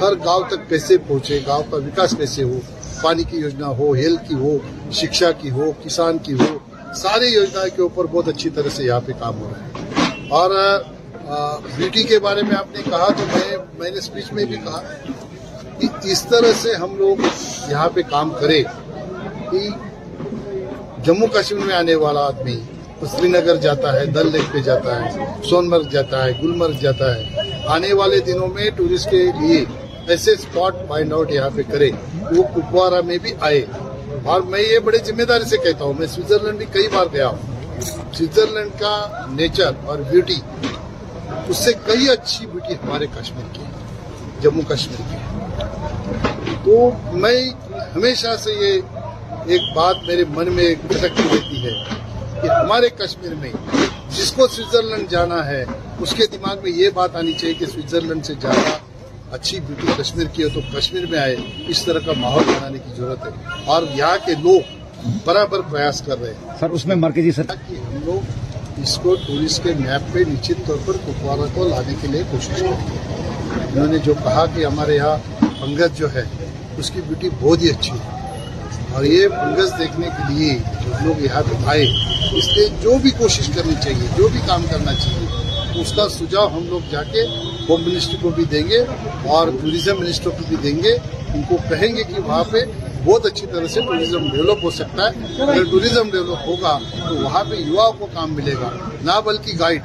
ہر 0.02 0.14
گاؤں 0.26 0.44
تک 0.48 0.68
پیسے 0.70 0.98
پہنچے، 0.98 1.40
گاؤں 1.48 1.64
کا 1.70 1.78
وکاس 1.78 2.16
پیسے 2.18 2.44
ہو، 2.44 2.60
پانی 3.02 3.24
کی 3.30 3.38
یوجنا 3.38 3.68
ہو، 3.78 3.92
ہیلتھ 3.94 4.28
کی 4.30 4.36
ہو، 4.36 4.58
شکشا 4.92 5.32
کی 5.32 5.52
ہو، 5.52 5.72
کسان 5.84 6.18
کی 6.18 6.34
ہو، 6.34 6.58
سارے 6.96 7.28
یوجنا 7.28 7.68
کے 7.68 7.82
اوپر 7.82 8.06
بہت 8.12 8.28
اچھی 8.28 8.50
طرح 8.50 8.70
سے 8.76 8.84
یہاں 8.84 9.00
پہ 9.06 9.12
کام 9.20 9.40
ہو 9.42 9.50
رہا 9.50 9.66
ہے۔ 9.66 10.28
اور 10.30 10.52
بیوٹی 11.78 12.04
کے 12.04 12.20
بارے 12.20 12.42
میں 12.42 12.56
آپ 12.58 12.76
نے 12.76 12.82
کہا 12.90 13.08
تو 13.18 13.26
میں 13.34 13.58
میں 13.80 13.92
نے 13.92 13.98
اسپیچ 13.98 14.32
میں 14.34 14.46
بھی 14.46 14.58
کہا 14.64 14.82
کہ 15.80 15.88
اس 16.12 16.22
طرح 16.30 16.52
سے 16.62 16.74
ہم 16.74 16.96
لوگ 16.98 17.26
یہاں 17.70 17.90
پہ 17.94 18.02
کام 18.10 18.30
کرے 18.40 18.62
کہ 19.52 19.68
جموں 21.06 21.28
کشمیر 21.34 21.66
میں 21.66 21.76
آنے 21.76 21.96
والا 21.96 22.26
آدمی 22.28 22.60
سری 23.06 23.28
نگر 23.28 23.56
جاتا 23.56 23.94
ہے، 23.94 24.06
دل 24.06 24.32
لیک 24.32 24.54
پہ 24.54 24.60
جاتا 24.60 24.92
ہے، 25.02 25.26
سون 25.50 25.70
مرگ 25.70 25.88
جاتا 25.92 26.26
ہے 26.26 26.32
گلمرگ 26.44 26.74
جاتا 26.82 27.16
ہے۔ 27.16 27.24
آنے 27.68 27.94
والے 27.94 28.20
دنوں 28.20 28.48
میں 28.48 28.70
ٹورسٹ 28.70 29.10
کے 29.10 29.24
لیے 29.40 29.64
ایسے 30.08 30.32
اسپاٹ 30.32 30.76
فائنڈ 30.88 31.14
آؤٹ 31.14 31.32
یہاں 31.32 31.50
پہ 31.56 31.62
کرے 31.72 31.92
وہ 32.32 32.44
کپوارہ 32.56 33.02
میں 33.06 33.18
بھی 33.18 33.34
آئے۔ 33.40 33.66
اور 34.24 34.42
میں 34.42 34.60
یہ 34.60 34.80
بڑے 34.80 34.98
ذمہ 35.06 35.24
داری 35.24 35.46
سے 35.46 35.58
کہتا 35.58 35.86
ہوں، 35.86 35.94
میں 36.00 36.08
سوئٹزرلینڈ 36.08 36.58
بھی 36.58 36.66
کئی 36.72 36.88
بار 36.88 37.06
گیا 37.14 37.28
ہوں۔ 37.28 37.82
سوئٹزرلینڈ 38.14 38.72
کا 38.80 38.94
نیچر 39.30 39.72
اور 39.86 40.00
بیوٹی 40.00 40.40
اس 41.48 41.58
سے 41.58 41.74
کئی 41.86 42.10
اچھی 42.10 42.46
بیوٹی 42.46 42.74
ہمارے 42.74 43.06
کشمیر 43.16 43.54
کی 43.54 43.64
جموں 44.42 44.62
کشمیر 44.70 45.02
کی 45.10 45.18
تو 46.64 46.90
میں 47.14 47.50
ہمیشہ 47.96 48.36
سے 48.40 48.52
یہ 48.54 48.82
ایک 49.46 49.62
بات 49.76 49.96
میرے 50.08 50.24
من 50.30 50.52
میں 50.52 50.74
کھٹکتی 50.82 51.24
رہتی 51.24 51.66
ہے۔ 51.66 51.74
کہ 52.42 52.48
ہمارے 52.48 52.90
کشمیر 52.90 53.34
میں 53.36 53.52
جس 54.10 54.32
کو 54.32 54.48
سوئٹزرلینڈ 54.48 55.10
جانا 55.10 55.48
ہے 55.48 55.66
اس 56.00 56.14
کے 56.14 56.28
دماغ 56.28 56.58
میں 56.64 56.72
یہ 56.72 56.90
بات 56.94 57.16
آنی 57.16 57.34
چاہیے 57.34 57.54
کہ 57.54 57.66
سوئٹزرلینڈ 57.66 58.26
سے 58.26 58.34
جانا 58.40 58.78
اچھی 59.32 59.60
بیوٹی 59.60 60.04
کشمیر 60.04 60.28
کی 60.28 60.44
ہے 60.44 60.50
تو 60.50 60.60
کشمیر 60.74 61.06
میں 61.06 61.20
آئے 61.20 61.36
اس 61.68 61.86
طرح 61.86 62.00
کا 62.06 62.12
ماحول 62.18 62.44
بنانے 62.44 62.78
کی 62.78 62.92
ضرورت 62.98 63.26
ہے۔ 63.26 63.32
اور 63.66 63.84
یہاں 63.96 64.18
کے 64.26 64.32
لوگ 64.44 64.60
برابر 65.26 65.62
پریاس 65.62 66.02
کر 66.02 66.22
رہے 66.22 66.30
ہیں۔ 66.30 66.48
سر 66.60 66.70
اس 66.70 66.86
میں 66.86 66.96
مرکزی 66.96 67.32
سر 67.32 67.42
ہم 67.50 68.00
لوگ 68.06 68.32
اس 68.84 69.00
کو 69.04 69.16
ٹورسٹ 69.16 69.64
کے 69.64 69.74
میپ 69.80 70.14
پہ 70.14 70.20
نشچت 70.20 70.68
طور 70.68 70.78
پر 70.86 70.94
کپوارہ 70.94 71.48
کو 71.54 71.68
لانے 71.68 71.94
کے 72.02 72.08
لیے 72.08 72.24
کوشش 72.32 72.60
کریں۔ 72.60 72.72
انہوں 73.76 73.88
نے 73.88 73.98
جو 73.98 74.14
کہا 74.24 74.46
کہ 74.56 74.66
ہمارے 74.66 74.96
یہاں 74.96 75.18
پنگت 75.40 75.98
جو 75.98 76.14
ہے 76.14 76.24
اس 76.78 76.92
کی 76.92 77.02
بیوٹی 77.08 77.30
بہت 77.40 77.62
ہی 77.62 77.70
اچھی 77.70 77.92
ہے۔ 77.92 78.21
اور 78.94 79.04
یہ 79.04 79.28
فنگس 79.28 79.80
دیکھنے 79.80 80.08
کے 80.18 80.34
لیے 80.34 80.58
جو 80.86 80.92
لوگ 81.06 81.22
یہاں 81.22 81.42
پہ 81.42 81.56
آئے 81.66 81.86
اس 82.34 82.58
لیے 82.58 82.68
جو 82.82 82.98
بھی 83.02 83.12
کوشش 83.12 83.50
کرنی 83.56 83.74
چاہیے، 83.84 84.08
جو 84.18 84.28
بھی 84.28 84.40
کام 84.46 84.64
کرنا 84.70 84.94
چاہیے، 84.94 85.28
اس 85.82 85.94
کا 85.96 86.10
سجاؤ 86.10 86.48
ہم 86.48 86.68
لوگ 86.70 86.80
جا 86.92 87.04
کے 87.04 87.22
ہوم 87.70 87.82
منسٹری 87.82 88.18
کو 88.22 88.30
بھی 88.30 88.44
دیں 88.44 88.68
گے 88.68 88.78
اور 89.28 89.48
ٹوریزم 89.48 90.00
منسٹر 90.00 90.30
کو 90.30 90.44
بھی 90.48 90.56
دیں 90.64 90.84
گے۔ 90.84 90.98
ان 91.34 91.42
کو 91.50 91.58
کہیں 91.70 91.96
گے 91.96 92.04
کہ 92.04 92.22
وہاں 92.26 92.44
پہ 92.44 92.58
بہت 93.04 93.26
اچھی 93.26 93.48
طرح 93.48 93.68
سے 93.68 93.82
ٹوریزم 93.82 94.30
ڈیولپ 94.32 94.64
ہو 94.64 94.72
سکتا 94.72 95.04
ہے۔ 95.04 95.42
اگر 95.42 95.64
ٹوریزم 95.64 96.10
ڈیولپ 96.10 96.48
ہوگا 96.48 96.80
تو 97.10 97.16
وہاں 97.16 97.44
پہ 97.44 97.56
یوا 97.56 97.92
کو 97.92 98.08
کام 98.14 98.34
ملے 98.34 98.54
گا، 98.54 98.70
نہ 99.02 99.22
بلکہ 99.26 99.52
گائیڈ۔ 99.60 99.82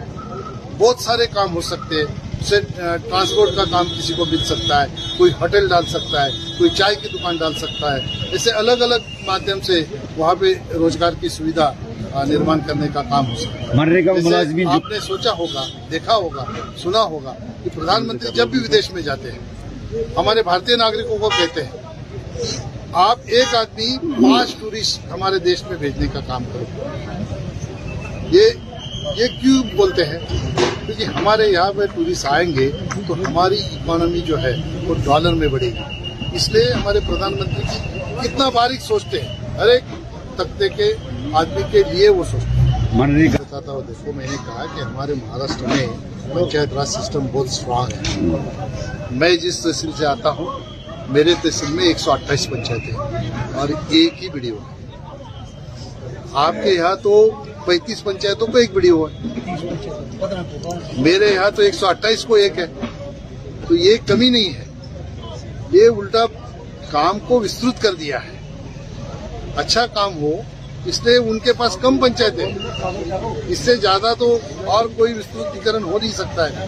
بہت 0.78 0.98
سارے 0.98 1.26
کام 1.26 1.54
ہو 1.54 1.60
سکتے 1.60 1.94
ہیں۔ 1.94 2.25
سے 2.48 2.60
ٹرانسپورٹ 2.76 3.54
کا 3.56 3.64
کام 3.70 3.86
کسی 3.98 4.12
کو 4.16 4.24
مل 4.30 4.44
سکتا 4.44 4.82
ہے 4.82 4.86
کوئی 5.16 5.30
ہوٹل 5.40 5.68
ڈال 5.68 5.86
سکتا 5.90 6.24
ہے 6.24 6.30
کوئی 6.58 6.70
چائے 6.76 6.94
کی 7.02 7.08
دکان 7.16 7.36
ڈال 7.36 7.54
سکتا 7.58 7.94
ہے۔ 7.96 8.00
اسے 8.34 8.50
الگ 8.62 8.82
الگ 8.86 9.00
مادھیم 9.26 9.60
سے 9.66 9.82
وہاں 10.16 10.34
پہ 10.40 10.52
روزگار 10.74 11.12
کی 11.20 11.28
سویدھا 11.28 11.72
نرمان 12.28 12.60
کرنے 12.66 12.86
کا 12.94 13.02
کام 13.10 13.30
ہو 13.30 13.36
سکتا 13.36 13.62
ہے۔ 13.62 14.64
آپ 14.74 14.90
نے 14.90 14.98
سوچا 15.06 15.32
ہوگا 15.38 15.64
دیکھا 15.90 16.14
ہوگا 16.14 16.44
سنا 16.82 17.02
ہوگا 17.12 17.32
کہ 17.64 17.70
پردھان 17.74 18.06
منتری 18.06 18.30
جب 18.34 18.48
بھی 18.48 18.58
ودیش 18.58 18.90
میں 18.92 19.02
جاتے 19.02 19.32
ہیں 19.32 20.04
ہمارے 20.16 20.42
بھارتی 20.42 20.76
ناگرکوں 20.76 21.18
کو 21.18 21.28
کہتے 21.28 21.64
ہیں 21.64 21.84
آپ 23.06 23.18
ایک 23.36 23.54
آدمی 23.54 23.96
پانچ 24.22 24.54
ٹورسٹ 24.60 25.06
ہمارے 25.12 25.38
دیش 25.38 25.62
میں 25.62 25.76
بھیجنے 25.78 26.06
کا 26.12 26.20
کام 26.26 26.44
کرو۔ 26.52 26.64
یہ 28.32 29.26
کیوں 29.40 29.62
بولتے 29.76 30.04
ہیں؟ 30.04 30.18
کیونکہ 30.86 31.04
ہمارے 31.04 31.46
یہاں 31.46 31.72
پہ 31.76 31.86
ٹورسٹ 31.94 32.26
آئیں 32.26 32.54
گے 32.54 32.70
تو 33.06 33.14
ہماری 33.14 33.58
اکانومی 33.58 34.20
جو 34.20 34.42
ہے 34.42 34.52
وہ 34.84 34.94
ڈالر 35.04 35.32
میں 35.32 35.48
بڑھے 35.48 35.70
گی۔ 35.70 35.82
اس 36.32 36.48
لیے 36.48 36.72
ہمارے 36.72 37.00
پردھان 37.06 37.32
منتری 37.32 37.62
جی 37.72 38.00
کتنا 38.22 38.48
باریک 38.48 38.80
سوچتے 38.80 39.20
ہیں۔ 39.20 39.56
ہر 39.58 39.66
ایک 39.66 39.82
طبقے 40.36 40.68
کے 40.68 40.92
آدمی 41.32 41.62
کے 41.70 41.82
لیے 41.92 42.08
وہ 42.08 42.24
سوچتے 42.24 42.50
ہیں۔ 42.50 43.28
بتاتا 43.28 43.72
ہوں 43.72 43.82
دیکھو 43.88 44.12
میں 44.12 44.26
نے 44.30 44.36
کہا 44.46 44.64
کہ 44.74 44.80
ہمارے 44.80 45.14
مہاراشٹر 45.14 45.66
میں 45.66 45.86
پنچایت 46.34 46.72
راج 46.72 46.88
سسٹم 46.88 47.26
بہت 47.32 47.46
اسٹرانگ 47.46 47.92
ہے۔ 47.92 48.66
میں 49.10 49.36
جس 49.36 49.58
تحصیل 49.58 49.90
سے 49.98 50.06
آتا 50.06 50.30
ہوں 50.30 50.46
میرے 51.08 51.34
تحصیل 51.42 51.70
میں 51.70 51.84
ایک 51.84 51.98
سو 51.98 52.12
اٹھائیس 52.12 52.48
پنچایتیں 52.50 52.94
اور 53.54 53.68
ایک 53.88 54.22
ہی 54.22 54.28
ویڈیو 54.34 54.54
ہے۔ 54.54 54.74
آپ 56.32 56.54
کے 56.64 56.70
یہاں 56.70 56.96
تو 57.02 57.30
پینتیس 57.66 58.04
پنچایتوں 58.04 58.46
کو 58.46 58.58
ایک 58.58 58.72
بڑی 58.72 58.90
ہوا 58.90 59.08
ہے۔ 59.10 59.18
میرے 60.98 61.34
یہاں 61.34 61.50
تو 61.56 61.62
ایک 61.62 61.74
سو 61.74 61.86
اٹھائیس 61.86 62.24
کو 62.24 62.34
ایک 62.34 62.58
ہے۔ 62.58 62.66
تو 63.68 63.74
یہ 63.74 63.96
کمی 64.06 64.30
نہیں 64.30 64.54
ہے۔ 64.54 64.64
یہ 65.72 65.88
الٹا 65.88 66.24
کام 66.90 67.18
کو 67.18 67.40
وسترت 67.40 67.82
کر 67.82 67.94
دیا 67.94 68.24
ہے۔ 68.24 68.36
اچھا 69.56 69.86
کام 69.86 70.22
ہو، 70.22 70.32
اس 70.84 71.00
لیے 71.04 71.16
ان 71.16 71.38
کے 71.38 71.52
پاس 71.52 71.76
کم 71.80 71.98
پنچایت 71.98 72.38
ہے 72.38 72.54
اس 73.46 73.58
سے 73.58 73.76
زیادہ 73.76 74.14
تو 74.18 74.38
اور 74.64 74.84
کوئی 74.96 75.12
وسترتیکرن 75.12 75.82
ہو 75.82 75.98
نہیں 76.02 76.12
سکتا 76.12 76.50
ہے۔ 76.50 76.66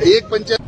ایک 0.00 0.30
پنچایت 0.30 0.60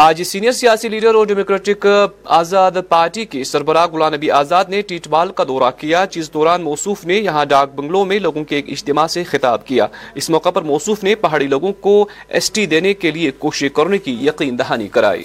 آج 0.00 0.22
سینئر 0.22 0.52
سیاسی 0.52 0.88
لیڈر 0.88 1.14
اور 1.14 1.26
ڈیموکریٹک 1.26 1.86
آزاد 2.24 2.72
پارٹی 2.88 3.24
کے 3.24 3.42
سربراہ 3.44 3.86
غلام 3.86 4.14
نبی 4.14 4.30
آزاد 4.30 4.64
نے 4.68 4.80
ٹیٹ 4.80 5.08
بال 5.08 5.32
کا 5.32 5.44
دورہ 5.48 5.70
کیا، 5.78 6.04
جس 6.10 6.32
دوران 6.34 6.62
موصوف 6.62 7.04
نے 7.04 7.14
یہاں 7.14 7.44
ڈاک 7.44 7.74
بنگلوں 7.74 8.04
میں 8.06 8.18
لوگوں 8.18 8.44
کے 8.44 8.56
ایک 8.56 8.68
اجتماع 8.68 9.06
سے 9.06 9.24
خطاب 9.24 9.66
کیا۔ 9.66 9.86
اس 10.14 10.30
موقع 10.30 10.50
پر 10.50 10.62
موصوف 10.62 11.02
نے 11.04 11.14
پہاڑی 11.14 11.46
لوگوں 11.46 11.72
کو 11.80 11.94
ایس 12.28 12.50
ٹی 12.50 12.66
دینے 12.66 12.92
کے 12.94 13.10
لیے 13.10 13.30
کوشش 13.38 13.72
کرنے 13.74 13.98
کی 13.98 14.12
یقین 14.26 14.58
دہانی 14.58 14.88
کرائی۔ 14.88 15.24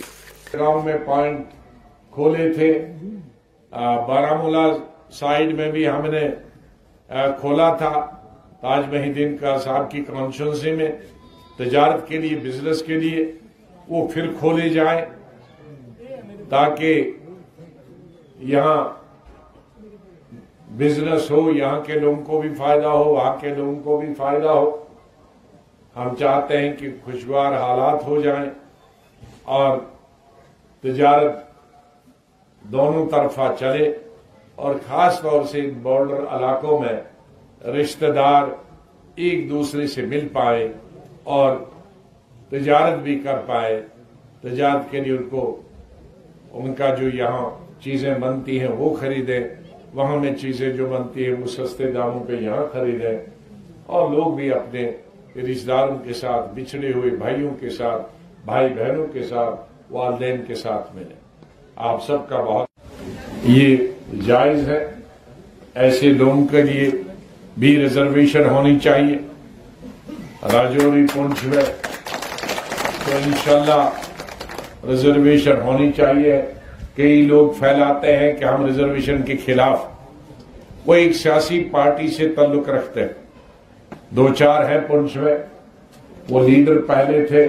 گاؤں 0.54 0.82
میں 0.82 0.98
پوائنٹ 1.06 1.46
کھولے 2.12 2.52
تھے۔ 2.54 2.72
بارہ 4.08 4.64
سائیڈ 5.20 5.56
میں 5.56 5.72
بھی 5.72 5.88
ہم 5.90 6.10
نے 6.12 6.28
کھولا 7.40 7.74
تھا 7.74 7.94
تاج 8.62 8.94
محدین 8.94 9.38
کا 9.38 9.58
صاحب 9.60 9.92
کی 9.92 10.04
کانشنسی 10.08 10.72
میں، 10.72 10.92
تجارت 11.58 12.08
کے 12.08 12.18
لیے، 12.18 12.38
بزنس 12.44 12.82
کے 12.82 13.00
لیے۔ 13.00 13.32
وہ 13.94 14.08
پھر 14.08 14.32
کھولے 14.40 14.70
جائیں 14.70 15.02
تاکہ 16.50 17.12
یہاں 18.52 18.78
بزنس 20.78 21.30
ہو، 21.32 21.50
یہاں 21.52 21.80
کے 21.82 22.00
لوگوں 22.00 22.24
کو 22.26 22.42
بھی 22.42 22.54
فائدہ 22.58 22.88
ہو، 22.88 23.04
وہاں 23.04 23.36
کے 23.40 23.50
لوگوں 23.50 23.76
کو 23.84 23.98
بھی 23.98 24.14
فائدہ 24.14 24.48
ہو۔ 24.48 24.70
ہم 25.96 26.16
چاہتے 26.20 26.58
ہیں 26.58 26.74
کہ 26.78 26.90
خوشگوار 27.04 27.54
حالات 27.54 28.04
ہو 28.06 28.22
جائیں 28.22 28.50
اور 29.58 29.78
تجارت 30.84 31.36
دونوں 32.64 33.06
طرفہ 33.12 33.52
چلے 33.60 33.92
اور 34.56 34.76
خاص 34.88 35.22
طور 35.22 35.44
سے 35.44 35.62
ان 35.62 35.80
بارڈر 35.82 36.26
علاقوں 36.30 36.80
میں 36.80 36.98
رشتہ 37.74 38.12
دار 38.16 38.44
ایک 39.16 39.50
دوسرے 39.50 39.88
سے 39.88 40.02
مل 40.06 40.28
پائے 40.34 40.68
اور 41.38 41.56
تجارت 42.54 43.00
بھی 43.00 43.20
کر 43.20 43.38
پائے، 43.46 43.82
تجارت 44.42 44.92
کے 44.92 45.00
لیے 45.00 45.18
ان 45.18 45.30
کو، 45.30 45.62
ان 46.54 46.74
کا 46.74 46.94
جو 46.96 47.10
یہاں 47.10 47.50
چیزیں 47.84 48.16
بنتی 48.16 48.60
ہیں 48.60 48.68
وہ 48.68 48.94
خریدیں 48.96 49.40
وہاں 49.94 50.18
میں 50.18 50.34
چیزیں 50.36 50.70
جو 50.74 50.86
بنتی 50.88 51.26
ہیں 51.26 51.34
وہ 51.34 51.48
سستے 51.48 51.92
داموں 51.92 52.24
پہ 52.24 52.34
یہاں 52.34 52.74
خریدیں 52.74 53.18
اور 53.86 54.12
لوگ 54.12 54.34
بھی 54.34 54.54
اپنے 54.54 54.92
رشتے 55.36 55.66
داروں 55.68 55.98
کے 56.00 56.14
ساتھ، 56.14 56.54
بچھڑے 56.56 56.92
ہوئے 56.94 57.12
بھائیوں 57.12 57.52
کے 57.60 57.70
ساتھ، 57.70 58.02
بھائی 58.46 58.70
بہنوں 58.70 59.08
کے 59.14 59.24
ساتھ، 59.24 59.60
والدین 59.94 60.42
کے 60.48 60.56
ساتھ 60.56 60.96
ملیں 60.96 61.22
آپ 61.76 62.06
سب 62.06 62.30
کا 62.30 62.42
بہت 62.42 62.68
یہ 63.44 63.78
جائز 64.26 64.70
ہے۔ 64.70 64.94
ایسے 65.76 66.10
لوگوں 66.10 66.48
کے 66.48 66.62
لیے 66.62 66.90
بھی 67.58 67.78
ریزرویشن 67.82 68.50
ہونی 68.50 68.80
چاہیے۔ 68.80 69.18
راجوری 70.54 71.06
پنچ 71.14 71.44
میں 71.44 71.64
تو 73.06 73.12
انشاءاللہ 73.26 73.90
ریزرویشن 74.88 75.62
ہونی 75.62 75.92
چاہیے۔ 75.92 76.42
کئی 76.96 77.22
لوگ 77.22 77.52
پھیلاتے 77.60 78.18
ہیں 78.18 78.34
کہ 78.34 78.46
ہم 78.46 78.66
ریزرویشن 78.66 79.22
کے 79.22 79.34
خلاف 79.46 79.86
وہ 80.86 80.94
ایک 80.94 81.14
سیاسی 81.14 81.70
پارٹی 81.72 82.08
سے 82.08 82.28
تعلق 82.28 82.70
رکھتے 82.70 83.02
ہیں۔ 83.02 83.08
دو 84.10 84.34
چار 84.34 84.70
ہیں 84.70 84.80
پنچ 84.88 85.16
میں۔ 85.16 85.38
وہ 86.30 86.50
لیڈر 86.50 86.82
پہلے 86.82 87.26
تھے۔ 87.26 87.48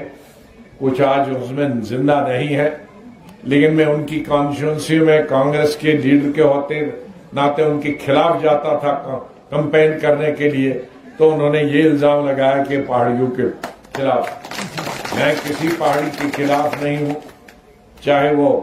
کچھ 0.78 1.00
آج 1.02 1.28
اس 1.30 1.50
میں 1.50 1.68
زندہ 1.82 2.24
نہیں 2.28 2.56
ہے۔ 2.56 2.70
لیکن 3.42 3.74
میں 3.74 3.84
ان 3.84 4.06
کی 4.06 4.24
کانسٹیچوئنسی 4.28 4.98
میں 4.98 5.22
کانگریس 5.28 5.76
کے 5.76 5.92
لیڈر 5.92 6.32
کے 6.32 6.42
ہوتے 6.42 6.80
ناطے 7.32 7.62
ان 7.62 7.80
کے 7.80 7.94
خلاف 8.04 8.42
جاتا 8.42 8.78
تھا 8.78 9.18
کمپین 9.50 9.92
کرنے 10.02 10.32
کے 10.32 10.50
لیے۔ 10.50 10.82
تو 11.18 11.34
انہوں 11.34 11.50
نے 11.50 11.62
یہ 11.62 11.84
الزام 11.90 12.28
لگایا 12.28 12.62
کہ 12.68 12.82
پہاڑیوں 12.86 13.26
کے 13.26 13.42
خلاف۔ 13.92 14.28
میں 15.14 15.34
کسی 15.44 15.68
پہاڑی 15.78 16.10
کے 16.18 16.28
خلاف 16.36 16.82
نہیں 16.82 16.96
ہوں، 16.96 17.14
چاہے 18.04 18.34
وہ 18.34 18.60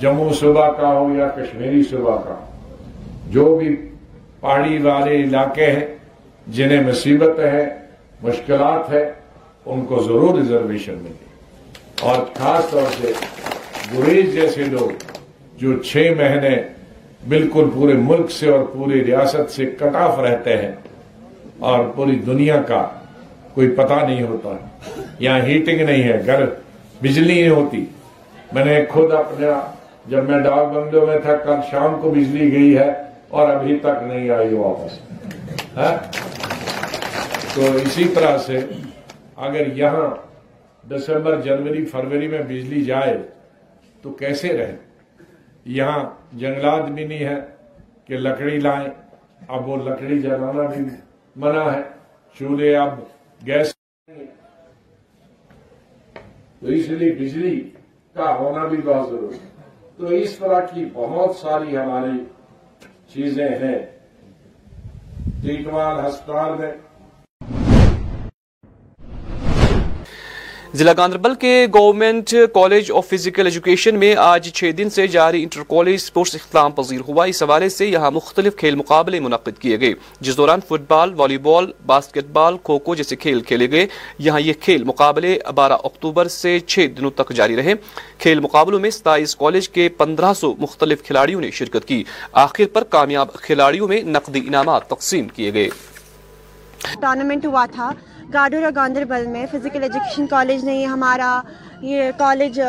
جموں 0.00 0.32
صوبہ 0.32 0.70
کا 0.72 0.92
ہو 0.98 1.16
یا 1.16 1.28
کشمیری 1.28 1.82
صوبہ 1.82 2.16
کا 2.16 2.34
جو 3.26 3.56
بھی 3.56 3.76
پہاڑی 4.40 4.78
والے 4.78 5.16
علاقے 5.16 5.66
ہیں، 5.66 5.86
جنہیں 6.46 6.80
مصیبت 6.80 7.38
ہے، 7.38 7.66
مشکلات 8.22 8.90
ہے، 8.90 9.12
ان 9.66 9.84
کو 9.84 10.02
ضرور 10.02 10.38
ریزرویشن 10.38 10.94
ملے۔ 10.94 11.28
اور 12.00 12.16
خاص 12.34 12.70
طور 12.70 12.86
سے 13.00 13.12
گریز 13.98 14.32
جیسے 14.32 14.64
لوگ 14.64 15.02
جو 15.56 15.82
چھ 15.82 16.12
مہینے 16.16 16.56
بالکل 17.28 17.70
پورے 17.74 17.92
ملک 17.92 18.30
سے 18.30 18.48
اور 18.48 18.64
پوری 18.64 19.04
ریاست 19.04 19.50
سے 19.50 19.66
کٹ 19.66 19.96
آف 19.96 20.18
رہتے 20.18 20.56
ہیں 20.56 20.72
اور 21.58 21.84
پوری 21.84 22.16
دنیا 22.16 22.62
کا 22.62 22.86
کوئی 23.54 23.68
پتہ 23.68 23.94
نہیں 23.94 24.22
ہوتا 24.22 24.48
ہے۔ 24.50 25.00
یہاں 25.20 25.40
ہیٹنگ 25.40 25.80
نہیں 25.80 26.02
ہے، 26.02 26.22
گھر 26.26 26.46
بجلی 27.02 27.34
نہیں 27.34 27.48
ہوتی۔ 27.48 27.86
میں 28.52 28.64
نے 28.64 28.84
خود 28.88 29.12
اپنا، 29.12 29.72
جب 30.06 30.28
میں 30.28 30.40
ڈاک 30.40 30.72
بنگلوں 30.72 31.06
میں 31.06 31.18
تھا، 31.18 31.36
کل 31.36 31.52
شام 31.70 32.00
کو 32.00 32.10
بجلی 32.10 32.52
گئی 32.52 32.78
ہے 32.78 32.92
اور 33.28 33.50
ابھی 33.50 33.78
تک 33.78 34.02
نہیں 34.02 34.30
آئی 34.30 34.54
واپس۔ 34.54 34.98
ہاں؟ 35.76 35.96
تو 37.54 37.76
اسی 37.76 38.04
طرح 38.14 38.38
سے 38.38 38.58
اگر 39.36 39.76
یہاں 39.76 40.14
دسمبر، 40.88 41.40
جنوری، 41.40 41.84
فروری 41.84 42.28
میں 42.28 42.42
بجلی 42.42 42.84
جائے 42.84 43.18
تو 44.02 44.10
کیسے 44.10 44.48
رہے؟ 44.48 44.76
یہاں 45.64 46.10
جنگلات 46.32 46.84
بھی 46.84 47.04
نہیں 47.04 47.24
ہے 47.24 47.36
کہ 48.04 48.16
لکڑی 48.16 48.60
لائیں۔ 48.60 48.88
اب 49.48 49.68
وہ 49.68 49.76
لکڑی 49.76 50.18
جلانا 50.18 50.62
بھی 50.62 50.84
منع 51.36 51.72
ہے۔ 51.72 51.80
چولہے، 52.38 52.76
اب 52.76 52.98
گیس 53.46 53.79
تو 56.60 56.66
اس 56.66 56.88
لیے 56.88 57.12
بجلی 57.12 57.70
کا 58.14 58.38
ہونا 58.38 58.66
بھی 58.66 58.78
بہت 58.78 59.08
ضروری 59.08 59.34
ہے۔ 59.34 59.50
تو 59.96 60.06
اس 60.06 60.38
طرح 60.38 60.60
کی 60.60 60.84
بہت 60.92 61.36
ساری 61.36 61.76
ہماری 61.76 62.24
چیزیں 63.08 63.48
ہیں۔ 63.48 63.78
ٹریٹمان 65.42 66.06
ہسپتال 66.06 66.58
میں 66.58 66.72
ضلع 70.74 70.92
گاندربل 70.96 71.34
کے 71.34 71.66
government 71.74 72.34
college 72.54 72.90
of 72.94 73.08
physical 73.08 73.44
education 73.44 73.98
میں 73.98 74.14
آج 74.18 74.48
چھ 74.48 74.70
دن 74.78 74.90
سے 74.90 75.06
جاری 75.06 75.42
انٹر 75.42 75.62
کالج 75.68 75.96
سپورٹس 75.96 76.34
اختتام 76.34 76.72
پذیر 76.72 77.00
ہوا۔ 77.08 77.24
اس 77.24 77.42
حوالے 77.42 77.68
سے 77.68 77.86
یہاں 77.86 78.10
مختلف 78.10 78.56
کھیل 78.56 78.74
مقابلے 78.74 79.20
منعقد 79.20 79.58
کیے 79.58 79.80
گئے۔ 79.80 79.94
جس 80.20 80.36
دوران 80.36 80.60
فٹ 80.60 80.82
بال، 80.88 81.14
والی 81.14 81.38
بال، 81.38 81.72
باسکٹ 81.86 82.24
بال 82.32 82.56
کھوکھو 82.62 82.94
جیسے 82.94 83.16
کھیل 83.16 83.40
کھیلے 83.40 83.70
گئے۔ 83.70 83.86
یہاں 84.18 84.40
یہ 84.40 84.52
کھیل 84.60 84.84
مقابلے 84.84 85.38
بارہ 85.54 85.76
اکتوبر 85.84 86.28
سے 86.28 86.58
چھ 86.60 86.86
دنوں 86.98 87.10
تک 87.10 87.32
جاری 87.32 87.56
رہے۔ 87.56 87.74
کھیل 88.18 88.40
مقابلوں 88.40 88.80
میں 88.80 88.90
ستائیس 88.90 89.36
کالج 89.36 89.68
کے 89.68 89.88
پندرہ 89.88 90.32
سو 90.34 90.54
مختلف 90.58 91.02
کھلاڑیوں 91.02 91.40
نے 91.40 91.50
شرکت 91.50 91.84
کی۔ 91.84 92.04
آخر 92.32 92.64
پر 92.72 92.84
کامیاب 92.84 93.32
کھلاڑیوں 93.32 93.88
میں 93.88 94.02
نقدی 94.02 94.40
انعامات 94.46 94.86
تقسیم 94.86 95.28
کیے 95.28 95.54
گئے۔ 95.54 95.68
ٹورنامنٹ 97.00 97.46
ہوا 97.46 97.66
تھا۔ 97.66 97.92
گاڈور 98.34 98.62
اور 98.62 98.72
گاندربل 98.74 99.26
میں 99.26 99.44
فزیکل 99.52 99.82
ایجوکیشن 99.82 100.26
کالج 100.26 100.64
نے 100.64 100.84
ہمارا 100.86 101.40
یہ 101.82 102.10
کالج 102.16 102.60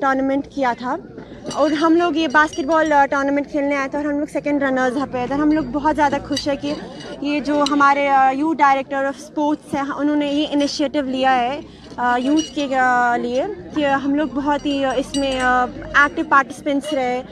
ٹورنامنٹ 0.00 0.46
کیا 0.54 0.72
تھا۔ 0.78 0.96
اور 1.54 1.70
ہم 1.80 1.96
لوگ 1.96 2.16
یہ 2.16 2.28
باسکٹ 2.32 2.66
بال 2.66 2.92
ٹورنامنٹ 3.10 3.50
کھیلنے 3.50 3.76
آئے 3.76 3.88
تھے 3.88 3.98
اور 3.98 4.06
ہم 4.06 4.18
لوگ 4.18 4.32
سیکنڈ 4.32 4.62
رنرز 4.62 4.98
پہ 5.12 5.24
تھے۔ 5.26 5.34
ہم 5.34 5.52
لوگ 5.52 5.64
بہت 5.72 5.96
زیادہ 5.96 6.16
خوش 6.28 6.46
ہے 6.48 6.56
کہ 6.56 6.72
یہ 7.20 7.40
جو 7.40 7.62
ہمارے 7.70 8.08
یوتھ 8.34 8.58
ڈائریکٹر 8.58 9.04
آف 9.04 9.14
اسپورٹس 9.18 9.74
ہیں، 9.74 9.82
انہوں 9.96 10.16
نے 10.16 10.26
یہ 10.26 10.46
انیشیٹو 10.50 11.00
لیا 11.00 11.36
ہے 11.38 11.60
یوتھ 12.22 12.54
کے 12.54 12.66
لیے 13.22 13.44
کہ 13.74 13.86
ہم 14.04 14.14
لوگ 14.14 14.28
بہت 14.34 14.66
ہی 14.66 14.84
اس 14.84 15.16
میں 15.16 15.32
ایکٹیو 15.40 16.24
پارٹیسپینٹس 16.28 16.92
رہے۔ 16.92 17.22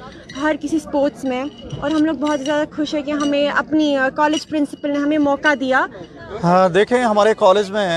ہر 0.43 0.57
کسی 0.61 0.77
اسپورٹس 0.77 1.25
میں 1.25 1.43
اور 1.81 1.91
ہم 1.91 2.05
لوگ 2.05 2.15
بہت 2.21 2.41
زیادہ 2.45 2.65
خوش 2.77 2.95
ہیں 2.95 3.03
کہ 3.03 3.11
ہمیں 3.23 3.49
اپنی 3.49 3.95
کالج 4.15 4.47
پرنسپل 4.49 4.91
نے 4.91 4.99
ہمیں 4.99 5.19
موقع 5.19 5.55
دیا۔ 5.61 5.85
ہاں 6.45 6.69
دیکھیں، 6.69 7.03
ہمارے 7.03 7.35
کالج 7.39 7.71
میں 7.71 7.89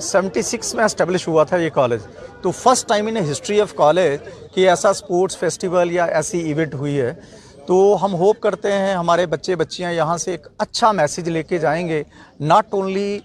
سیونٹی 0.00 0.42
سکس 0.42 0.74
میں 0.74 0.84
اسٹیبلش 0.84 1.26
ہوا 1.28 1.44
تھا 1.44 1.56
یہ 1.56 1.70
کالج 1.74 2.00
تو 2.42 2.50
first 2.52 2.88
time 2.88 3.06
in 3.06 3.16
history 3.30 3.60
of 3.60 3.74
college 3.74 4.28
کہ 4.54 4.68
ایسا 4.68 4.88
اسپورٹس 4.90 5.38
فیسٹیول 5.38 5.92
یا 5.92 6.04
ایسی 6.18 6.38
ایونٹ 6.48 6.74
ہوئی 6.74 7.00
ہے۔ 7.00 7.12
تو 7.66 7.76
ہم 8.02 8.14
ہوپ 8.20 8.40
کرتے 8.40 8.72
ہیں 8.72 8.94
ہمارے 8.94 9.26
بچے 9.26 9.56
بچیاں 9.56 9.92
یہاں 9.92 10.16
سے 10.18 10.30
ایک 10.30 10.46
اچھا 10.58 10.92
میسیج 10.92 11.28
لے 11.28 11.42
کے 11.42 11.58
جائیں 11.58 11.88
گے۔ 11.88 12.02
ناٹ 12.40 12.74
اونلی 12.74 13.18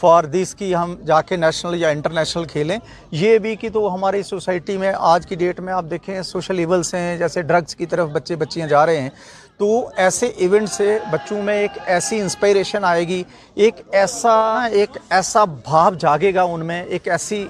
فار 0.00 0.24
دس 0.24 0.54
کی 0.54 0.74
ہم 0.74 0.94
جا 1.06 1.20
کے 1.22 1.36
نیشنل 1.36 1.74
یا 1.74 1.88
انٹرنیشنل 1.88 2.44
کھیلیں۔ 2.44 2.78
یہ 3.10 3.38
بھی 3.38 3.56
کہ 3.56 3.68
تو 3.70 3.94
ہماری 3.94 4.22
سوسائٹی 4.22 4.76
میں 4.76 4.92
آج 4.98 5.26
کی 5.26 5.34
ڈیٹ 5.34 5.60
میں 5.60 5.72
آپ 5.72 5.84
دیکھیں 5.90 6.22
سوشل 6.22 6.58
ایولس 6.58 6.94
ہیں، 6.94 7.16
جیسے 7.18 7.42
ڈرگس 7.42 7.76
کی 7.76 7.86
طرف 7.86 8.08
بچے 8.08 8.36
بچیاں 8.36 8.68
جا 8.68 8.84
رہے 8.86 9.00
ہیں۔ 9.00 9.10
تو 9.58 9.88
ایسے 9.96 10.26
ایونٹ 10.26 10.68
سے 10.68 10.98
بچوں 11.10 11.42
میں 11.42 11.54
ایک 11.54 11.78
ایسی 11.86 12.20
انسپائریشن 12.20 12.84
آئے 12.84 13.08
گی، 13.08 13.22
ایک 13.54 13.74
ایسا 13.92 14.36
ایک 14.72 14.98
ایسا 15.10 15.44
بھاپ 15.44 16.00
جاگے 16.00 16.34
گا 16.34 16.42
ان 16.42 16.66
میں، 16.66 16.84
ایک 16.84 17.08
ایسی 17.08 17.46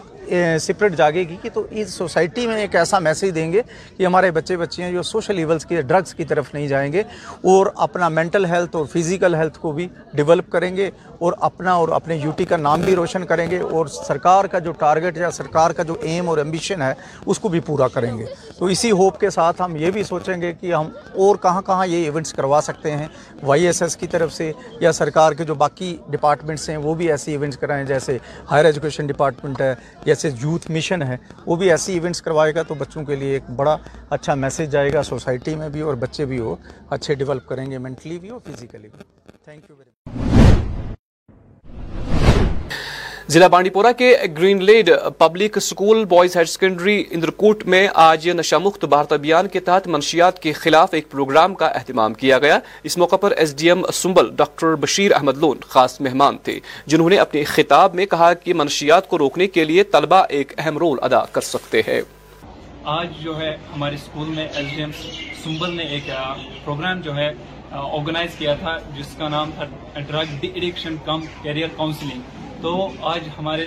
سپریٹ 0.60 0.96
جاگے 0.96 1.20
گی 1.20 1.36
کہ 1.42 1.50
تو 1.54 1.62
اس 1.70 1.94
سوسائٹی 1.94 2.46
میں 2.46 2.56
ایک 2.56 2.76
ایسا 2.76 2.98
میسیج 2.98 3.34
دیں 3.34 3.52
گے 3.52 3.62
کہ 3.96 4.06
ہمارے 4.06 4.30
بچے 4.30 4.56
بچیاں 4.56 4.90
جو 4.90 5.02
سوشل 5.02 5.38
ایولس 5.38 5.66
کی 5.66 5.80
ڈرگس 5.80 6.14
کی 6.14 6.24
طرف 6.24 6.54
نہیں 6.54 6.68
جائیں 6.68 6.92
گے 6.92 7.00
اور 7.42 7.66
اپنا 7.76 8.08
مینٹل 8.08 8.44
ہیلتھ 8.44 8.76
اور 8.76 8.86
فزیکل 8.86 9.34
ہیلتھ 9.34 9.58
کو 9.58 9.72
بھی 9.72 9.88
ڈیولپ 10.14 10.50
کریں 10.50 10.76
گے۔ 10.76 10.90
اور 11.22 11.32
اپنا 11.40 11.72
اور 11.72 11.88
اپنے 11.88 12.16
یوٹی 12.16 12.44
کا 12.44 12.56
نام 12.56 12.80
بھی 12.80 12.94
روشن 12.96 13.24
کریں 13.26 13.50
گے 13.50 13.58
اور 13.58 13.86
سرکار 13.86 14.44
کا 14.44 14.58
جو 14.58 14.72
ٹارگٹ 14.72 15.18
یا 15.18 15.30
سرکار 15.30 15.70
کا 15.70 15.82
جو 15.82 15.94
ایم 16.00 16.28
اور 16.28 16.38
ایمبیشن 16.38 16.82
ہے، 16.82 16.92
اس 17.26 17.38
کو 17.38 17.48
بھی 17.48 17.60
پورا 17.60 17.88
کریں 17.88 18.16
گے۔ 18.18 18.24
تو 18.58 18.64
اسی 18.64 18.90
ہوپ 18.90 19.20
کے 19.20 19.30
ساتھ 19.30 19.62
ہم 19.62 19.76
یہ 19.76 19.90
بھی 19.90 20.02
سوچیں 20.02 20.40
گے 20.40 20.52
کہ 20.52 20.74
ہم 20.74 20.88
اور 21.14 21.36
کہاں 21.36 21.62
کہاں 21.62 21.86
یہ 21.86 22.04
ایونٹس 22.04 22.32
کروا 22.32 22.60
سکتے 22.62 22.90
ہیں۔ 22.90 23.06
وائی 23.42 23.66
ایس 23.66 23.82
ایس 23.82 23.96
کی 23.96 24.06
طرف 24.06 24.32
سے 24.32 24.50
یا 24.80 24.92
سرکار 24.92 25.32
کے 25.32 25.44
جو 25.44 25.54
باقی 25.54 25.96
ڈپارٹمنٹس 26.10 26.68
ہیں، 26.70 26.76
وہ 26.76 26.94
بھی 26.94 27.10
ایسے 27.10 27.30
ایونٹس 27.30 27.58
کرائیں۔ 27.58 27.84
جیسے 27.84 28.18
ہائر 28.50 28.64
ایجوکیشن 28.64 29.06
ڈپارٹمنٹ 29.06 29.60
ہے، 29.60 29.74
جیسے 30.04 30.30
یوتھ 30.42 30.70
مشن 30.70 31.02
ہے، 31.02 31.16
وہ 31.46 31.56
بھی 31.56 31.70
ایسی 31.70 31.92
ایونٹس 31.92 32.22
کروائے 32.22 32.54
گا 32.54 32.62
تو 32.62 32.74
بچوں 32.74 33.04
کے 33.04 33.16
لیے 33.16 33.32
ایک 33.32 33.50
بڑا 33.56 33.76
اچھا 34.10 34.34
میسج 34.34 34.70
جائے 34.72 34.92
گا 34.92 35.02
سوسائٹی 35.02 35.54
میں 35.54 35.68
بھی 35.68 35.80
اور 35.80 35.94
بچے 35.94 36.24
بھی 36.24 36.40
وہ 36.40 36.56
اچھے 36.90 37.14
ڈیولپ 37.14 37.48
کریں 37.48 37.70
گے 37.70 37.78
مینٹلی 37.78 38.18
بھی 38.18 38.28
اور 38.28 38.40
فزیکلی 38.46 38.88
بھی۔ 38.88 39.04
تھینک 39.44 39.70
یو 39.70 39.76
ویری 39.76 39.90
مچ 39.90 40.41
ضلع 43.28 43.46
بانڈی 43.46 43.70
پورہ 43.70 43.92
کے 43.98 44.16
green 44.38 44.62
lead 44.64 44.90
public 45.18 45.56
school 45.56 46.04
boys 46.04 46.34
higher 46.36 46.46
secondary 46.46 47.02
Andarkot 47.10 47.64
میں 47.64 47.86
آج 47.94 48.28
نشہ 48.28 48.56
مخت 48.62 48.84
بھارت 48.84 49.12
ابھیان 49.12 49.48
کے 49.48 49.60
تحت 49.60 49.86
منشیات 49.86 50.38
کے 50.42 50.52
خلاف 50.52 50.94
ایک 50.94 51.10
پروگرام 51.10 51.54
کا 51.54 51.66
اہتمام 51.68 52.14
کیا 52.14 52.38
گیا۔ 52.38 52.58
اس 52.82 52.98
موقع 52.98 53.16
پر 53.16 53.30
S 53.30 53.56
D 53.58 53.68
M 53.68 53.82
Sumbal 53.92 54.30
doctor 54.36 54.74
Bashir 54.80 55.12
Ahmad 55.14 55.38
Lone 55.38 55.60
خاص 55.68 56.00
مہمان 56.00 56.38
تھے، 56.42 56.58
جنہوں 56.86 57.08
نے 57.10 57.16
اپنے 57.16 57.44
خطاب 57.44 57.94
میں 57.94 58.06
کہا 58.06 58.32
کہ 58.34 58.54
منشیات 58.54 59.08
کو 59.08 59.18
روکنے 59.18 59.46
کے 59.46 59.64
لیے 59.64 59.84
طلبہ 59.92 60.22
ایک 60.28 60.52
اہم 60.58 60.78
رول 60.78 60.98
ادا 61.02 61.24
کر 61.32 61.40
سکتے 61.44 61.82
ہیں۔ 61.88 62.00
آج 62.98 63.08
جو 63.20 63.38
ہے 63.40 63.56
ہمارے 63.74 63.94
اسکول 63.94 64.28
میں 64.28 64.48
ایس 64.54 64.70
ڈی 64.76 64.82
ایم 64.82 64.92
سنبل 65.44 65.76
نے 65.76 65.84
ایک 65.84 66.10
پروگرام 66.64 67.00
جو 67.00 67.16
ہے 67.16 67.32
آرگنائز 67.72 68.30
کیا 68.38 68.54
تھا، 68.54 68.78
جس 68.96 69.16
کا 69.18 69.28
نام 69.28 69.50
تھا 69.56 69.64
drug 70.00 70.44
addiction 70.44 70.96
cum 71.04 71.24
career 71.42 71.68
counselling 71.76 72.41
تو 72.62 72.88
آج 73.02 73.28
ہمارے 73.38 73.64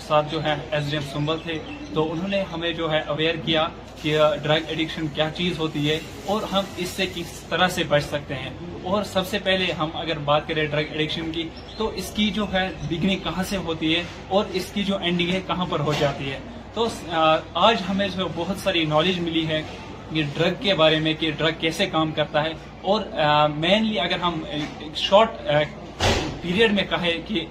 ساتھ 0.00 0.32
جو 0.32 0.44
ہے 0.44 0.54
ایس 0.70 0.90
ڈی 0.90 0.96
ایم 0.96 1.06
سنبل 1.12 1.36
تھے، 1.42 1.58
تو 1.94 2.12
انہوں 2.12 2.28
نے 2.28 2.42
ہمیں 2.52 2.70
جو 2.72 2.90
ہے 2.92 3.00
اویئر 3.06 3.34
کیا 3.34 3.66
کہ 4.02 4.18
ڈرگ 4.42 4.62
ایڈکشن 4.68 5.06
کیا 5.14 5.28
چیز 5.36 5.58
ہوتی 5.58 5.90
ہے 5.90 5.98
اور 6.26 6.42
ہم 6.52 6.64
اس 6.76 6.88
سے 6.88 7.06
کس 7.14 7.40
طرح 7.48 7.68
سے 7.68 7.82
بچ 7.84 8.04
سکتے 8.04 8.34
ہیں۔ 8.34 8.50
اور 8.82 9.02
سب 9.04 9.26
سے 9.26 9.38
پہلے 9.38 9.72
ہم 9.72 9.88
اگر 9.94 10.18
بات 10.18 10.48
کریں 10.48 10.66
ڈرگ 10.66 10.84
ایڈکشن 10.90 11.30
کی، 11.32 11.48
تو 11.76 11.88
اس 11.88 12.10
کی 12.16 12.30
جو 12.30 12.46
ہے 12.52 12.68
بگننگ 12.88 13.18
کہاں 13.18 13.42
سے 13.42 13.56
ہوتی 13.56 13.94
ہے 13.96 14.02
اور 14.28 14.44
اس 14.52 14.70
کی 14.74 14.84
جو 14.84 14.96
اینڈنگ 14.96 15.30
ہے 15.30 15.40
کہاں 15.46 15.66
پر 15.70 15.80
ہو 15.80 15.92
جاتی 15.98 16.30
ہے۔ 16.32 16.38
تو 16.74 16.88
آج 17.54 17.76
ہمیں 17.88 18.08
جو 18.08 18.28
بہت 18.34 18.56
ساری 18.56 18.84
نالج 18.84 19.18
ملی 19.20 19.46
ہے 19.48 19.62
یہ 20.12 20.22
ڈرگ 20.34 20.54
کے 20.60 20.74
بارے 20.74 20.98
میں 20.98 21.14
کہ 21.14 21.30
ڈرگ 21.30 21.60
کیسے 21.60 21.86
کام 21.86 22.10
کرتا 22.12 22.42
ہے۔ 22.42 22.52
اور 22.82 23.00
مینلی 23.56 24.00
اگر 24.00 24.18
ہم 24.18 24.40
شارٹ 24.96 25.30
پیریڈ 26.42 26.72
میں 26.72 26.84
کہیں 26.90 27.12
کہ 27.26 27.44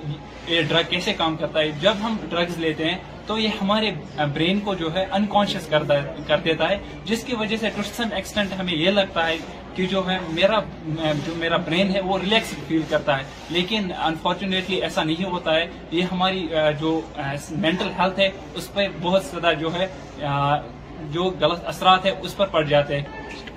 یہ 0.51 0.61
ڈرگ 0.61 0.89
کیسے 0.89 1.13
کام 1.13 1.35
کرتا 1.37 1.59
ہے؟ 1.59 1.69
جب 1.81 1.93
ہم 2.01 2.15
ڈرگز 2.29 2.57
لیتے 2.57 2.85
ہیں 2.85 2.97
تو 3.25 3.37
یہ 3.37 3.49
ہمارے 3.61 3.91
برین 4.33 4.59
کو 4.59 4.73
جو 4.75 4.93
ہے 4.95 5.05
انکانشیس 5.11 5.67
کر 6.27 6.39
دیتا 6.43 6.69
ہے، 6.69 6.77
جس 7.05 7.23
کی 7.23 7.35
وجہ 7.35 7.57
سے 7.57 7.69
ٹو 7.75 7.81
سم 7.95 8.07
ایکسٹینٹ 8.11 8.53
ہمیں 8.59 8.73
یہ 8.73 8.89
لگتا 8.91 9.27
ہے 9.27 9.37
کہ 9.75 9.85
جو 9.85 10.09
ہے 10.09 10.17
میرا 10.29 10.59
جو 11.25 11.35
میرا 11.35 11.57
برین 11.57 11.95
ہے 11.95 11.99
وہ 11.99 12.17
ریلیکس 12.19 12.53
فیل 12.67 12.81
کرتا 12.89 13.17
ہے۔ 13.17 13.23
لیکن 13.49 13.91
انفارچونیٹلی 14.03 14.81
ایسا 14.81 15.03
نہیں 15.03 15.23
ہوتا 15.23 15.55
ہے۔ 15.55 15.65
یہ 15.91 16.03
ہماری 16.11 16.47
جو 16.79 17.01
مینٹل 17.51 17.89
ہیلتھ 17.99 18.19
ہے، 18.19 18.29
اس 18.53 18.73
پہ 18.73 18.87
بہت 19.01 19.23
زیادہ 19.25 19.53
جو 19.59 19.69
ہے 19.75 19.87
جو 21.11 21.23
غلط 21.41 21.67
اثرات 21.67 22.05
ہے 22.05 22.11
اس 22.21 22.35
پر 22.37 22.47
پڑ 22.47 22.63
جاتے 22.63 22.99
ہیں۔ 22.99 23.05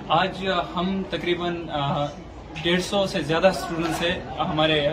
آج 0.09 0.47
ہم 0.75 1.01
تقریباً 1.09 1.65
ڈیڑھ 2.63 2.81
سو 2.81 3.05
سے 3.07 3.21
زیادہ 3.21 3.47
اسٹوڈنٹس 3.47 4.01
ہیں، 4.01 4.19
ہمارے 4.39 4.87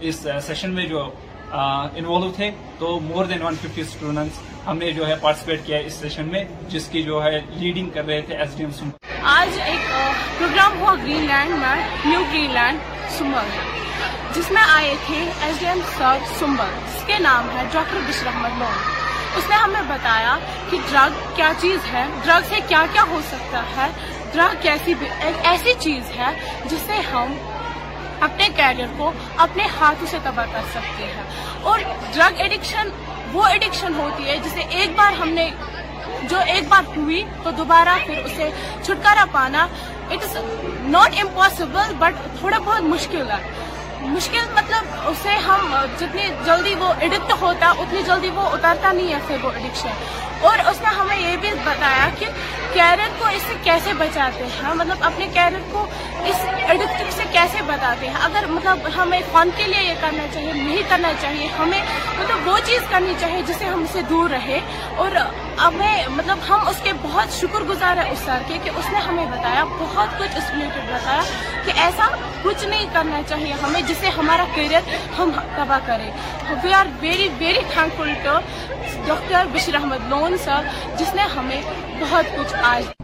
اس 0.00 0.26
سیشن 0.46 0.70
میں 0.74 0.86
جو 0.86 1.08
انوالو 1.52 2.30
تھے، 2.36 2.50
تو 2.78 2.98
مور 3.00 3.24
دین 3.24 3.42
150 3.42 3.80
اسٹوڈنٹس 3.80 4.38
ہم 4.66 4.78
نے 4.78 4.90
جو 4.92 5.06
ہے 5.08 5.14
پارٹیسپیٹ 5.20 5.60
کیا 5.66 5.78
اس 5.86 5.94
سیشن 6.00 6.28
میں، 6.32 6.44
جس 6.70 6.86
کی 6.92 7.02
جو 7.02 7.22
ہے 7.24 7.38
لیڈنگ 7.50 7.90
کر 7.94 8.04
رہے 8.06 8.20
تھے 8.26 8.36
ایس 8.36 8.56
ڈی 8.56 8.64
ایم 8.64 8.72
سمبل 8.78 9.16
آج 9.30 9.58
ایک 9.64 9.88
پروگرام 10.38 10.80
ہوا 10.80 10.94
گرین 11.02 11.26
لینڈ 11.26 11.58
میں 11.60 11.76
نیو 12.04 12.20
گرین 12.32 12.52
لینڈ 12.54 12.78
سمبل 13.18 13.48
جس 14.34 14.50
میں 14.50 14.62
آئے 14.74 14.94
تھے 15.06 15.24
S 15.42 15.60
D 15.60 15.66
M 15.66 15.80
sir 15.96 16.24
Sumbal 16.38 16.78
جس 16.86 17.06
کے 17.06 17.18
نام 17.22 17.48
ہے 17.56 17.64
ڈاکٹر 17.72 17.98
بشر 18.08 18.26
احمد 18.26 18.58
لون 18.58 18.76
اس 19.36 19.48
نے 19.50 19.56
ہمیں 19.56 19.82
بتایا 19.88 20.36
کہ 20.70 20.78
ڈرگ 20.90 21.18
کیا 21.36 21.50
چیز 21.60 21.92
ہے 21.92 22.04
ڈرگ 22.24 22.48
سے 22.48 22.60
کیا 22.68 22.84
کیا 22.92 23.02
ہو 23.10 23.20
سکتا 23.30 23.62
ہے 23.76 23.88
ڈرگ 24.34 24.66
ایسی 24.66 25.74
چیز 25.78 26.16
ہے 26.18 26.32
جس 26.64 26.80
سے 26.86 27.00
ہم 27.12 27.34
اپنے 28.20 28.48
کیریئر 28.56 28.86
کو 28.96 29.12
اپنے 29.36 29.66
ہاتھوں 29.80 30.06
سے 30.06 30.18
تباہ 30.22 30.46
کر 30.52 30.60
سکتی 30.70 31.02
ہے 31.02 31.22
اور 31.62 31.80
ڈرگ 32.14 32.40
ایڈکشن 32.40 32.88
وہ 33.32 33.46
ایڈکشن 33.46 33.94
ہوتی 33.94 34.28
ہے 34.28 34.36
جسے 34.36 34.60
ایک 34.60 34.90
بار 34.96 35.12
ہم 35.12 35.28
نے 35.28 35.50
جو 36.22 36.38
ایک 36.46 36.68
بار 36.68 36.96
ہوئی 36.96 37.24
تو 37.42 37.50
دوبارہ 37.50 37.98
پھر 38.06 38.18
اسے 38.18 38.50
چھٹکارا 38.82 39.24
پانا۔ 39.32 39.66
اٹ 40.10 40.36
ناٹ 40.80 41.14
امپاسبل 41.20 41.94
بٹ 41.98 42.38
تھوڑا 42.38 42.58
بہت 42.58 42.82
مشکل 42.82 43.30
ہے۔ 43.30 43.36
مشکل 44.08 44.44
مطلب 44.54 45.08
اسے 45.08 45.36
ہم 45.46 45.74
جتنی 45.98 46.28
جلدی 46.44 46.74
وہ 46.78 46.92
ایڈکٹ 47.00 47.32
ہوتا، 47.40 47.72
اتنی 47.78 48.02
جلدی 48.06 48.30
وہ 48.34 48.48
اترتا 48.52 48.92
نہیں 48.92 49.12
ہے 49.12 49.18
پھر 49.26 49.44
وہ 49.44 49.50
ایڈکشن 49.54 50.46
اور 50.46 50.58
اس 50.70 50.80
نے 50.82 50.94
ہمیں 50.96 51.16
یہ 51.16 51.36
بھی 51.40 51.50
بتایا 51.64 52.08
کہ 52.18 52.26
کیرٹ 52.72 53.18
کو 53.18 53.26
اس 53.26 53.42
سے 53.48 53.54
کیسے 53.64 53.92
بچاتے 53.98 54.44
ہیں؟ 54.44 54.74
مطلب 54.74 55.04
اپنے 55.04 55.26
کیرٹ 55.34 55.72
کو 55.72 55.84
اس 56.24 56.44
ایڈکٹ 56.68 57.12
سے 57.16 57.22
کیسے 57.32 57.62
بتاتے 57.66 58.08
ہیں؟ 58.08 58.14
اگر 58.24 58.46
مطلب 58.48 58.88
ہمیں 58.96 59.20
فن 59.32 59.48
کے 59.56 59.66
لیے 59.66 59.82
یہ 59.82 59.94
کرنا 60.00 60.26
چاہیے، 60.34 60.52
نہیں 60.52 60.82
کرنا 60.88 61.12
چاہیے، 61.20 61.48
ہمیں 61.58 61.80
مطلب 62.18 62.48
وہ 62.48 62.58
چیز 62.64 62.80
کرنی 62.90 63.14
چاہیے 63.20 63.42
جس 63.46 63.56
سے 63.58 63.64
ہم 63.64 63.84
اسے 63.88 64.02
دور 64.10 64.30
رہے 64.30 64.60
اور 64.96 65.16
ہمیں 65.60 66.08
مطلب 66.16 66.38
ہم 66.48 66.68
اس 66.68 66.80
کے 66.82 66.92
بہت 67.02 67.32
شکر 67.32 67.62
گزار 67.68 67.96
ہیں 67.96 68.10
اس 68.10 68.18
سر 68.24 68.42
کے 68.48 68.58
کہ 68.64 68.70
اس 68.76 68.90
نے 68.92 68.98
ہمیں 68.98 69.24
بتایا، 69.26 69.64
بہت 69.78 70.18
کچھ 70.18 70.36
اس 70.36 70.50
ریلیٹڈ 70.50 70.90
بتایا 70.90 71.22
کہ 71.64 71.72
ایسا 71.84 72.06
کچھ 72.42 72.64
نہیں 72.64 72.86
کرنا 72.92 73.20
چاہیے 73.28 73.52
ہمیں، 73.62 73.80
جسے 73.88 74.08
ہمارا 74.16 74.44
کیریئر 74.54 74.94
ہم 75.18 75.30
تباہ 75.56 75.86
کریں۔ 75.86 76.10
We 76.62 76.72
are 76.72 76.86
very 77.00 77.28
very 77.38 77.64
thankful 77.98 78.14
to 78.24 78.38
doctor 79.06 79.46
Bashir 79.52 79.74
Ahmad 79.74 80.08
Lone 80.08 80.36
sir 80.44 80.68
جس 80.96 81.14
نے 81.14 81.22
ہمیں 81.36 81.60
بہت 82.00 82.36
کچھ 82.36 82.54
آج 82.62 82.97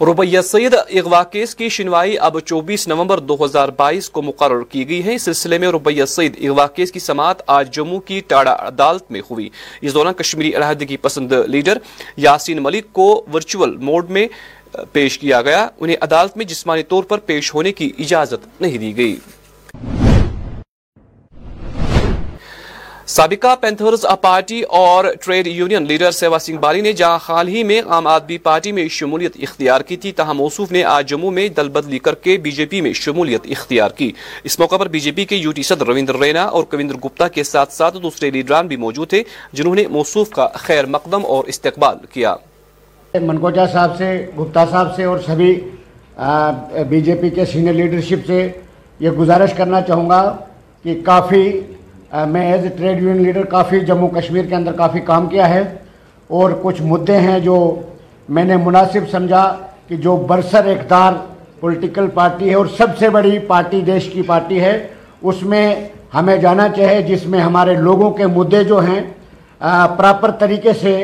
ربیہ 0.00 0.40
سید 0.40 0.74
اغوا 0.74 1.24
کیس 1.24 1.54
کی 1.54 1.68
شنوائی 1.68 2.18
اب 2.18 2.38
چوبیس 2.40 2.86
نومبر 2.88 3.18
دو 3.18 3.44
ہزار 3.44 3.68
بائیس 3.68 4.08
کو 4.10 4.22
مقرر 4.22 4.62
کی 4.64 4.88
گئی 4.88 5.04
ہے۔ 5.04 5.14
اس 5.14 5.22
سلسلے 5.22 5.58
میں 5.58 5.68
ربیہ 5.68 6.04
سید 6.04 6.36
اغوا 6.44 6.66
کیس 6.66 6.92
کی 6.92 6.98
سماعت 6.98 7.42
آج 7.46 7.74
جموں 7.74 8.00
کی 8.00 8.20
ٹاڑا 8.20 8.56
عدالت 8.60 9.10
میں 9.10 9.20
ہوئی۔ 9.30 9.48
اس 9.82 9.94
دوران 9.94 10.14
کشمیری 10.14 10.54
علیحدگی 10.56 10.96
پسند 10.96 11.32
لیڈر 11.32 11.78
یاسین 12.16 12.62
ملک 12.62 12.92
کو 12.92 13.24
ورچوئل 13.34 13.76
موڈ 13.76 14.10
میں 14.10 14.26
پیش 14.92 15.18
کیا 15.18 15.42
گیا۔ 15.42 15.68
انہیں 15.80 15.96
عدالت 16.00 16.36
میں 16.36 16.44
جسمانی 16.44 16.82
طور 16.82 17.04
پر 17.04 17.18
پیش 17.18 17.54
ہونے 17.54 17.72
کی 17.72 17.90
اجازت 17.98 18.60
نہیں 18.60 18.78
دی 18.78 18.96
گئی۔ 18.96 19.16
سابقہ 23.10 23.54
پینتھرز 23.60 24.04
پارٹی 24.20 24.60
اور 24.78 25.04
trade 25.20 25.46
union 25.46 25.86
leader 25.86 26.10
Sewa 26.10 26.38
Singh 26.38 26.58
Bali 26.60 26.80
نے 26.80 26.92
جہاں 26.92 27.18
حال 27.22 27.48
ہی 27.48 27.62
میں 27.64 27.80
عام 27.86 28.06
آدمی 28.06 28.36
پارٹی 28.38 28.72
میں 28.72 28.86
شمولیت 28.88 29.36
اختیار 29.42 29.80
کی 29.80 29.96
تھی 29.96 30.12
تاہم 30.12 30.36
موصوف 30.36 30.72
نے 30.72 30.82
آج 30.84 31.08
جموں 31.08 31.30
میں 31.30 31.48
دل 31.48 31.68
بدلی 31.68 31.98
کر 31.98 32.14
کے 32.14 32.36
بی 32.42 32.50
جے 32.50 32.66
پی 32.66 32.80
میں 32.80 32.92
شمولیت 32.92 33.46
اختیار 33.50 33.90
کی۔ 33.96 34.10
اس 34.44 34.58
موقع 34.58 34.76
پر 34.76 34.88
بی 34.88 35.00
جے 35.00 35.12
پی 35.12 35.24
کے 35.24 35.36
یوٹی 35.36 35.62
صدر 35.62 35.86
رویندر 35.86 36.18
رینا 36.18 36.42
اور 36.44 36.64
کویندر 36.64 36.96
گپتا 37.04 37.28
کے 37.28 37.44
ساتھ 37.44 37.72
ساتھ 37.72 37.96
دوسرے 38.02 38.30
لیڈران 38.30 38.66
بھی 38.66 38.76
موجود 38.76 39.08
تھے، 39.08 39.22
جنہوں 39.52 39.74
نے 39.74 39.86
موصوف 39.90 40.30
کا 40.30 40.46
خیر 40.54 40.86
مقدم 40.86 41.26
اور 41.26 41.44
استقبال 41.46 41.96
کیا۔ 42.12 42.34
منگوجا 43.14 43.66
صاحب 43.72 43.96
سے، 43.98 44.14
گپتا 44.38 44.64
صاحب 44.70 44.94
سے 44.96 45.04
اور 45.04 45.18
سبھی 45.26 45.52
بی 46.88 47.00
جے 47.00 47.14
پی 47.20 47.30
کے 47.30 47.44
سینئر 47.52 47.74
لیڈرشپ 47.74 48.26
سے 48.26 48.48
یہ 49.00 49.10
گزارش 49.20 49.54
کرنا 49.56 49.80
چاہوں 49.82 50.08
گا 50.10 50.22
کہ 50.84 51.00
کافی 51.04 51.44
میں 52.12 52.40
as 52.52 52.62
a 52.64 52.68
trade 52.68 53.02
union 53.02 53.22
leader 53.22 53.44
کافی 53.50 53.80
جموں 53.86 54.08
کشمیر 54.08 54.44
کے 54.44 54.54
اندر 54.54 54.72
کافی 54.76 55.00
کام 55.00 55.26
کیا 55.28 55.48
ہے 55.48 55.62
اور 56.30 56.50
کچھ 56.62 56.80
مدعے 56.82 57.16
ہیں 57.18 57.38
جو 57.40 57.58
میں 58.28 58.44
نے 58.44 58.56
مناسب 58.56 59.08
سمجھا 59.10 59.44
کہ 59.88 59.96
جو 59.96 60.16
برسر 60.28 60.66
اقدار 60.68 61.12
پولیٹیکل 61.60 62.06
پارٹی 62.14 62.48
ہے 62.50 62.54
اور 62.54 62.66
سب 62.76 62.98
سے 62.98 63.08
بڑی 63.10 63.38
پارٹی 63.46 63.80
دیش 63.86 64.08
کی 64.12 64.22
پارٹی 64.26 64.60
ہے، 64.60 64.76
اس 65.22 65.42
میں 65.42 65.64
ہمیں 66.14 66.36
جانا 66.36 66.68
چاہیے، 66.76 67.02
جس 67.02 67.26
میں 67.26 67.40
ہمارے 67.40 67.74
لوگوں 67.76 68.10
کے 68.10 68.26
مدعے 68.26 68.62
جو 68.64 68.78
ہیں 68.80 69.00
پراپر 69.96 70.30
طریقے 70.38 70.72
سے 70.80 70.94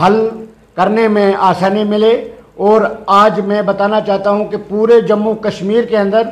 حل 0.00 0.28
کرنے 0.76 1.08
میں 1.08 1.32
آسانی 1.50 1.84
ملے۔ 1.84 2.12
اور 2.66 2.82
آج 3.06 3.40
میں 3.46 3.60
بتانا 3.62 4.00
چاہتا 4.06 4.30
ہوں 4.30 4.44
کہ 4.50 4.56
پورے 4.68 5.00
جموں 5.08 5.34
کشمیر 5.42 5.84
کے 5.90 5.96
اندر 5.96 6.22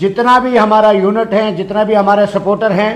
جتنا 0.00 0.38
بھی 0.38 0.58
ہمارا 0.58 0.90
یونٹ 0.90 1.32
ہیں، 1.32 1.50
جتنا 1.56 1.82
بھی 1.82 1.96
ہمارے 1.96 2.26
سپورٹر 2.32 2.70
ہیں 2.70 2.92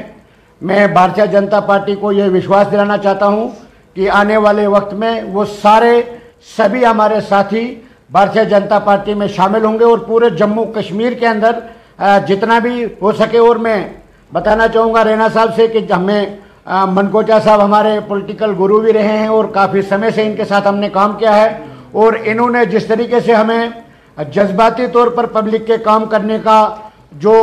میں 0.64 0.87
بھارتیہ 0.88 1.24
جنتا 1.33 1.61
پارٹی 1.61 1.94
کو 1.94 2.12
یہ 2.12 2.29
وشواس 2.33 2.70
دلانا 2.72 2.96
چاہتا 2.98 3.27
ہوں 3.27 3.48
کہ 3.96 4.11
آنے 4.11 4.37
والے 4.37 4.66
وقت 4.66 4.92
میں 4.94 5.20
وہ 5.33 5.44
سارے 5.62 6.00
سبھی 6.57 6.85
ہمارے 6.87 7.20
ساتھی 7.29 7.64
بھارتیہ 8.11 8.42
جنتا 8.50 8.79
پارٹی 8.79 9.14
میں 9.14 9.29
شامل 9.29 9.64
ہوں 9.64 9.79
گے 9.79 9.85
اور 9.85 9.98
پورے 9.98 10.31
جموں 10.38 10.64
کشمیر 10.74 11.12
کے 11.20 11.27
اندر 11.27 11.59
جتنا 12.27 12.59
بھی 12.59 12.85
ہو 13.03 13.12
سکے 13.12 13.38
اور 13.38 13.57
میں 13.57 13.77
بتانا 14.33 14.68
چاہوں 14.68 14.94
گا 14.94 15.05
رینا 15.05 15.29
صاحب 15.35 15.55
سے 15.57 15.66
کہ 15.68 15.81
ہمیں 15.92 16.24
منکوچا 16.88 17.38
صاحب 17.44 17.64
ہمارے 17.64 17.98
پولیٹیکل 18.09 18.55
گرو 18.59 18.81
بھی 18.81 18.92
رہے 18.92 19.16
ہیں 19.18 19.29
اور 19.29 19.44
کافی 19.55 19.83
سمے 19.88 20.11
سے 20.11 20.27
ان 20.27 20.35
کے 20.37 20.44
ساتھ 20.44 20.68
ہم 20.68 20.77
نے 20.77 20.88
کام 20.88 21.16
کیا 21.18 21.37
ہے 21.37 21.48
اور 21.92 22.12
انہوں 22.24 22.50
نے 22.50 22.64
جس 22.66 22.87
طریقے 22.87 23.20
سے 23.20 23.35
ہمیں 23.35 23.68
جذباتی 24.33 24.87
طور 24.92 25.09
پر 25.16 25.27
پبلک 25.33 25.66
کے 25.66 25.77
کام 25.85 26.07
کرنے 26.07 26.38
کا 26.44 26.59
جو 27.18 27.35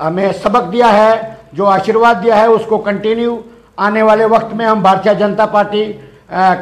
ہمیں 0.00 0.28
سبق 0.42 0.72
دیا 0.72 0.92
ہے 0.92 1.14
جو 1.52 1.66
آشرواد 1.66 2.22
دیا 2.24 2.36
ہے 2.36 2.46
اس 2.46 2.62
کو 2.68 2.78
کنٹینیو 2.78 3.36
آنے 3.76 4.02
والے 4.02 4.24
وقت 4.24 4.54
میں 4.54 4.66
ہم 4.66 4.80
بھارتیہ 4.82 5.12
جنتا 5.12 5.46
پارٹی 5.46 5.92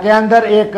کے 0.03 0.11
اندر 0.13 0.43
ایک 0.43 0.77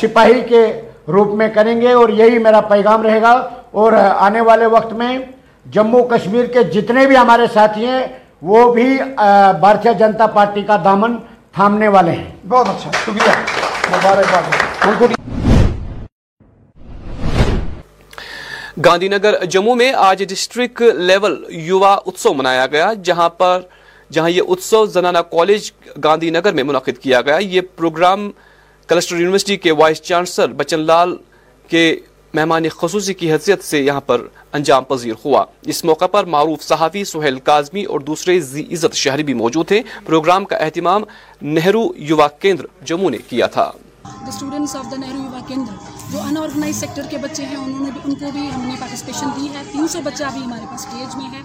سپاہی 0.00 0.40
کے 0.40 0.62
روپ 1.08 1.34
میں 1.34 1.48
کریں 1.48 1.80
گے 1.80 1.92
اور 1.92 2.08
یہی 2.08 2.38
میرا 2.38 2.60
پیغام 2.60 3.02
رہے 3.02 3.22
گا۔ 3.22 3.32
اور 3.70 3.92
آنے 4.16 4.40
والے 4.40 4.66
وقت 4.66 4.92
میں 4.92 5.18
جموں 5.66 6.02
کشمیر 6.04 6.44
کے 6.44 6.62
جتنے 6.64 7.06
بھی 7.06 7.16
ہمارے 7.16 7.46
ساتھی 7.54 7.86
ہیں، 7.86 8.06
وہ 8.42 8.72
بھی 8.74 8.98
بھارتیہ 9.60 9.90
جنتا 9.90 10.26
پارٹی 10.26 10.62
کا 10.62 10.76
دامن 10.84 11.16
تھامنے 11.54 11.88
والے 11.88 12.10
ہیں۔ 12.10 12.30
بہت 12.48 12.68
اچھا 12.68 12.90
شکریہ، 12.90 13.32
مبارکباد۔ 13.90 15.35
گاندھی 18.84 19.08
نگر 19.08 19.44
جموں 19.44 19.76
میں 19.76 19.92
آج 19.92 20.24
ڈسٹرکٹ 20.28 20.82
لیول 20.82 21.44
یووا 21.48 21.98
اتسو 22.06 22.34
منایا 22.34 22.66
گیا، 22.66 22.92
جہاں 23.04 23.28
پر 23.28 23.60
جہاں 24.12 24.30
یہ 24.30 24.42
اتسو 24.48 24.86
زنانہ 24.86 25.18
کالج 25.18 25.72
گاندھی 26.04 26.30
نگر 26.30 26.52
میں 26.52 26.62
منعقد 26.62 26.98
کیا 27.02 27.20
گیا۔ 27.20 27.36
یہ 27.36 27.60
پروگرام 27.76 28.30
کلسٹر 28.86 29.16
یونیورسٹی 29.16 29.56
کے 29.56 29.72
وائس 29.72 30.02
چانسلر 30.02 30.46
بچن 30.46 30.80
لال 30.80 31.16
کے 31.68 32.00
مہمان 32.34 32.68
خصوصی 32.68 33.14
کی 33.14 33.32
حیثیت 33.32 33.64
سے 33.64 33.80
یہاں 33.80 34.00
پر 34.00 34.20
انجام 34.52 34.84
پذیر 34.84 35.14
ہوا۔ 35.24 35.44
اس 35.62 35.84
موقع 35.84 36.06
پر 36.06 36.24
معروف 36.24 36.62
صحافی 36.62 37.04
سہیل 37.04 37.38
کازمی 37.38 37.84
اور 37.84 38.00
دوسرے 38.00 38.40
زی 38.40 38.62
عزت 38.72 38.94
شہری 38.94 39.22
بھی 39.22 39.34
موجود 39.34 39.68
تھے۔ 39.68 39.82
پروگرام 40.04 40.44
کا 40.44 40.56
اہتمام 40.56 41.02
نہرو 41.42 41.88
یووا 41.96 42.28
کیندر 42.28 42.66
جموں 42.84 43.10
نے 43.10 43.18
کیا 43.28 43.46
تھا۔ 43.46 43.72
The 44.04 45.95
جو 46.10 46.20
ان 46.20 46.36
آرگنائز 46.36 46.76
سیکٹر 46.76 47.02
کے 47.10 47.18
بچے 47.18 47.46
ہیں، 47.46 47.56
انہوں 47.56 47.80
نے 47.80 47.90
بھی 47.90 48.00
ان 48.04 48.14
کو 48.14 48.30
بھی 48.32 48.50
ہم 48.54 48.60
نے 48.60 48.74
پارٹیسپیشن 48.80 49.26
دی 49.36 49.48
ہے۔ 49.54 49.62
تین 49.72 49.88
سو 49.88 50.00
بچہ 50.04 50.24
ابھی 50.24 50.44
ہمارے 50.44 50.66
پاس 50.70 50.86
اسٹیج 50.86 51.16
میں 51.16 51.26
ہے۔ 51.32 51.42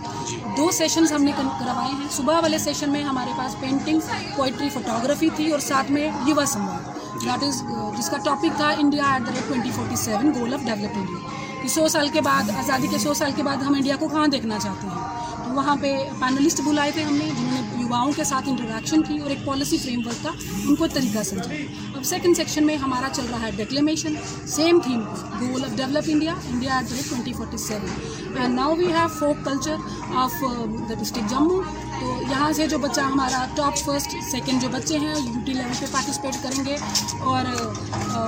دو 0.57 0.71
سیشنز 0.71 1.11
ہم 1.11 1.23
نے 1.23 1.31
کروائے 1.37 1.91
ہیں۔ 1.91 2.07
صبح 2.11 2.39
والے 2.41 2.57
سیشن 2.57 2.89
میں 2.89 3.03
ہمارے 3.03 3.31
پاس 3.37 3.59
پینٹنگ 3.59 3.99
پوئٹری 4.35 4.69
فوٹوگرافی 4.69 5.29
تھی 5.35 5.51
اور 5.51 5.59
ساتھ 5.59 5.91
میں 5.91 6.09
یوا 6.25 6.45
سمواد 6.45 7.23
دیٹ 7.25 7.43
از 7.43 7.63
جس 7.97 8.09
کا 8.09 8.17
ٹاپک 8.17 8.57
تھا 8.57 8.69
India 8.69 9.03
at 9.13 9.27
the 9.27 9.31
rate 9.35 9.47
twenty 9.47 9.71
forty 9.75 9.95
seven 9.95 10.31
goal 10.39 10.53
of 10.53 10.59
develop 10.65 10.91
India 10.95 11.17
کہ 11.61 11.67
سو 11.67 11.87
سال 11.87 12.09
کے 12.09 12.21
بعد، 12.21 12.49
آزادی 12.49 12.87
کے 12.87 12.97
سو 12.97 13.13
سال 13.13 13.31
کے 13.35 13.43
بعد 13.43 13.57
ہم 13.57 13.73
انڈیا 13.73 13.95
کو 13.99 14.07
کہاں 14.07 14.27
دیکھنا 14.27 14.59
چاہتے 14.59 14.87
ہیں؟ 14.87 15.25
تو 15.45 15.51
وہاں 15.51 15.75
پہ 15.81 16.09
پینلسٹ 16.19 16.61
بلائے 16.61 16.91
تھے 16.91 17.03
ہم 17.03 17.15
نے، 17.15 17.29
جنہوں 17.39 17.51
نے 17.53 17.80
یواؤں 17.91 18.11
کے 18.15 18.23
ساتھ 18.23 18.47
انٹریکشن 18.49 19.01
کی 19.03 19.17
اور 19.19 19.29
ایک 19.29 19.43
پالیسی 19.45 19.77
فریم 19.77 20.01
ورک 20.05 20.23
کا 20.23 20.29
ان 20.67 20.75
کو 20.75 20.87
طریقہ 20.93 21.23
سمجھا۔ 21.29 21.55
اب 21.95 22.03
سیکنڈ 22.05 22.37
سیکشن 22.37 22.65
میں 22.65 22.75
ہمارا 22.77 23.07
چل 23.13 23.25
رہا 23.31 23.41
ہے 23.41 23.49
declamation 23.55 24.13
same 24.49 24.79
theme 24.83 24.99
goal 25.39 25.63
of 25.63 25.75
develop 25.77 26.09
India 26.09 26.33
India 26.51 26.75
at 26.75 26.89
the 26.89 26.95
rate 26.95 27.09
twenty 27.09 27.33
forty 27.33 27.57
seven 27.57 28.37
and 28.37 28.55
now 28.55 28.75
we 28.75 28.85
have 28.87 29.07
folk 29.19 29.43
culture 29.45 29.75
of 30.15 30.41
the 30.89 30.93
district 30.93 31.29
Jammu 31.29 31.61
تو 31.99 32.13
یہاں 32.29 32.51
سے 32.55 32.67
جو 32.67 32.77
بچہ 32.85 33.01
ہمارا 33.11 33.45
ٹاپ 33.55 33.77
فرسٹ 33.77 34.15
سیکنڈ 34.31 34.61
جو 34.61 34.69
بچے 34.71 34.97
ہیں 34.99 35.15
یو 35.15 35.39
ٹی 35.45 35.53
لیول 35.53 35.73
پہ 35.79 35.85
پارٹیسپیٹ 35.91 36.41
کریں 36.43 36.63
گے 36.65 36.75
اور 37.21 37.53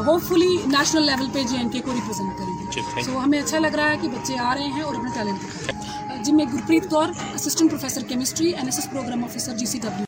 ہوپ 0.08 0.28
فلی 0.28 0.56
نیشنل 0.68 1.06
لیول 1.06 1.30
پہ 1.34 1.44
جے 1.44 1.58
این 1.58 1.70
کے 1.70 1.80
کو 1.86 1.94
ریپرزینٹ 1.94 2.38
کریں 2.38 2.56
گے۔ 2.60 3.02
سو 3.04 3.20
ہمیں 3.20 3.40
اچھا 3.40 3.60
لگ 3.60 3.76
رہا 3.76 3.90
ہے 3.92 3.98
کہ 4.02 4.08
بچے 4.10 4.38
آ 4.40 4.54
رہے 4.56 4.68
ہیں 4.76 4.82
اور 4.82 4.96
اپنا 4.96 5.10
ٹیلنٹ 5.14 5.72
جی 6.26 6.32
میں 6.32 6.46
Gurpreet 6.46 6.90
Kaur 6.90 7.08
assistant 7.36 7.70
professor 7.70 8.02
chemistry 8.08 8.50
N 8.50 8.66
S 8.66 8.80
S 8.80 8.90
programme 8.92 9.24
officer 9.24 9.56
G 9.58 9.66
C 9.66 9.80
W 9.80 10.06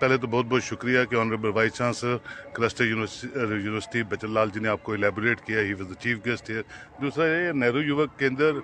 پہلے 0.00 0.16
تو 0.16 0.26
بہت 0.26 0.46
بہت 0.46 0.62
شکریہ 0.62 1.04
کہ 1.10 1.16
honourable 1.16 1.50
vice 1.54 1.72
chancellor 1.72 2.16
cluster 2.54 2.84
university 2.84 4.02
Bachar 4.02 4.28
Lal 4.28 4.50
ji 4.54 4.60
نے 4.60 4.68
آپ 4.68 4.82
کو 4.82 4.92
الیبوریٹ 4.92 5.40
کیا 5.46 5.60
he 5.60 5.72
was 5.72 5.88
the 5.88 5.94
chief 5.94 6.24
guest 6.26 6.50
here 6.50 6.62
دوسرا 7.02 7.26
یہ 7.26 7.52
Nehru 7.54 7.82
Yuva 7.82 8.18
Kendra 8.18 8.60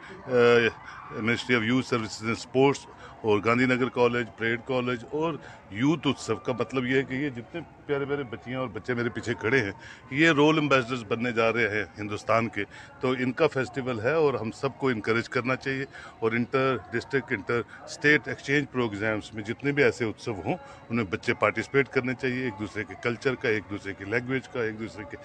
ministry 1.13 1.57
of 1.57 1.63
youth 1.63 1.87
services 1.87 2.25
and 2.25 2.39
sports 2.39 2.87
اور 3.23 3.41
Gandhi 3.45 3.67
Nagar 3.67 3.89
college 3.91 4.27
parade 4.37 4.61
college 4.67 5.05
اور 5.11 5.35
یوتھ 5.71 6.07
اتسو 6.09 6.35
کا 6.37 6.53
مطلب 6.59 6.87
یہ 6.87 6.97
ہے 6.97 7.03
کہ 7.03 7.15
یہ 7.15 7.29
جتنے 7.29 7.61
پیارے 7.87 8.05
پیارے 8.05 8.23
بچیاں 8.31 8.61
اور 8.61 8.69
بچے 8.73 8.95
میرے 8.95 9.09
پیچھے 9.15 9.35
کھڑے 9.41 9.61
ہیں، 9.61 9.73
یہ 10.11 10.31
رول 10.37 10.59
امبیسڈرز 10.59 11.05
بننے 11.09 11.33
جا 11.33 11.53
رہے 11.53 11.69
ہیں 11.69 11.85
ہندوستان 11.99 12.49
کے۔ 12.49 12.65
تو 13.01 13.11
ان 13.19 13.33
کا 13.33 13.47
فیسٹیول 13.53 14.01
ہے 14.01 14.13
اور 14.13 14.35
ہم 14.35 14.51
سب 14.51 14.79
کو 14.79 14.89
انکریج 14.89 15.29
کرنا 15.29 15.57
چاہیے 15.57 15.85
اور 16.19 16.33
inter 16.33 16.77
district 16.91 17.33
inter 17.33 17.61
state 17.85 18.29
exchange 18.29 18.67
programmes 18.73 19.33
میں 19.35 19.43
جتنے 19.43 19.73
بھی 19.73 19.83
ایسے 19.85 20.05
اتسو 20.05 20.33
ہوں 20.35 20.55
ان 20.91 20.97
میں 20.97 21.05
بچے 21.11 21.35
پارٹیسپیٹ 21.35 21.89
کرنے 21.89 22.15
چاہیے۔ 22.21 22.45
ایک 22.45 22.61
دوسرے 22.61 22.85
کے 22.85 22.95
کلچر 23.03 23.35
کا، 23.35 23.49
ایک 23.49 23.71
دوسرے 23.71 23.93
کی 23.99 24.05
لینگویج 24.05 24.49
کا، 24.49 24.63
ایک 24.63 24.79
دوسرے 24.79 25.05
کے 25.11 25.17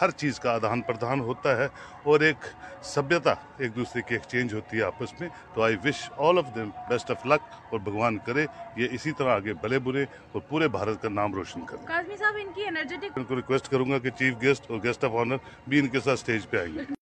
ہر 0.00 0.10
چیز 0.10 0.38
کا 0.40 0.52
آدھان 0.52 0.80
پردھان 0.82 1.20
ہوتا 1.20 1.56
ہے 1.56 1.66
اور 2.02 2.20
ایک 2.20 2.46
سبھیتا، 2.84 3.34
ایک 3.58 3.74
دوسرے 3.76 4.02
کی 4.08 4.14
ایکسچینج 4.14 4.54
ہوتی 4.54 4.78
ہے 4.78 4.82
آپس 4.82 5.20
میں۔ 5.20 5.28
تو 5.54 5.62
I 5.62 5.76
wish 5.84 6.02
all 6.18 6.38
of 6.38 6.54
them 6.54 6.70
best 6.88 7.10
of 7.10 7.26
luck 7.26 7.42
اور 7.70 7.80
بھگوان 7.80 8.18
کرے، 8.26 8.44
یہ 8.76 8.88
اسی 8.92 9.12
طرح 9.18 9.34
آگے 9.34 9.53
کے 9.54 9.66
بلے 9.66 9.78
برے 9.78 10.02
اور 10.32 10.40
پورے 10.48 10.68
بھارت 10.68 11.02
کا 11.02 11.08
نام 11.08 11.34
روشن 11.34 11.64
کریں 11.66 11.86
کازمی 11.86 12.16
صاحب 12.16 12.34
ان 12.40 12.52
کی 12.54 12.66
انرجیٹک 12.68 13.18
ان 13.18 13.24
کو 13.24 13.36
ریکویسٹ 13.36 13.70
کروں 13.70 13.90
گا 13.90 13.98
کہ 13.98 14.10
چیف 14.10 14.34
گیسٹ 14.42 14.70
اور 14.70 14.78
گیسٹ 14.84 15.04
آف 15.04 15.14
آنر 15.20 15.36
بھی 15.68 15.78
ان 15.78 15.88
کے 15.88 16.00
ساتھ 16.04 16.20
سٹیج 16.20 16.50
پہ 16.50 16.56
آئیں 16.56 16.74
گے 16.74 16.92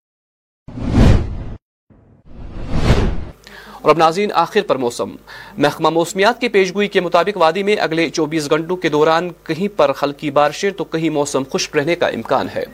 اور 3.83 3.91
اب 3.91 3.99
ناظرین 3.99 4.33
آخر 4.33 4.62
پر 4.67 4.77
موسم۔ 4.77 5.15
محکمہ 5.59 5.91
موسمیات 5.91 6.41
کی 6.41 6.49
پیشگوئی 6.49 6.88
کے 6.88 7.01
مطابق 7.01 7.37
وادی 7.37 7.62
میں 7.62 7.77
اگلے 7.81 8.09
چوبیس 8.11 8.51
گھنٹوں 8.51 8.77
کے 8.77 8.88
دوران 8.88 9.29
کہیں 9.45 9.67
پر 9.79 9.93
ہلکی 10.03 10.31
بارشیں 10.31 10.71
تو 10.71 10.85
کہیں 10.85 11.09
موسم 11.11 11.43
خشک 11.53 11.77
رہنے 11.77 11.97
کا 11.97 12.07
امکان 12.09 12.49
ہے۔ 12.55 12.65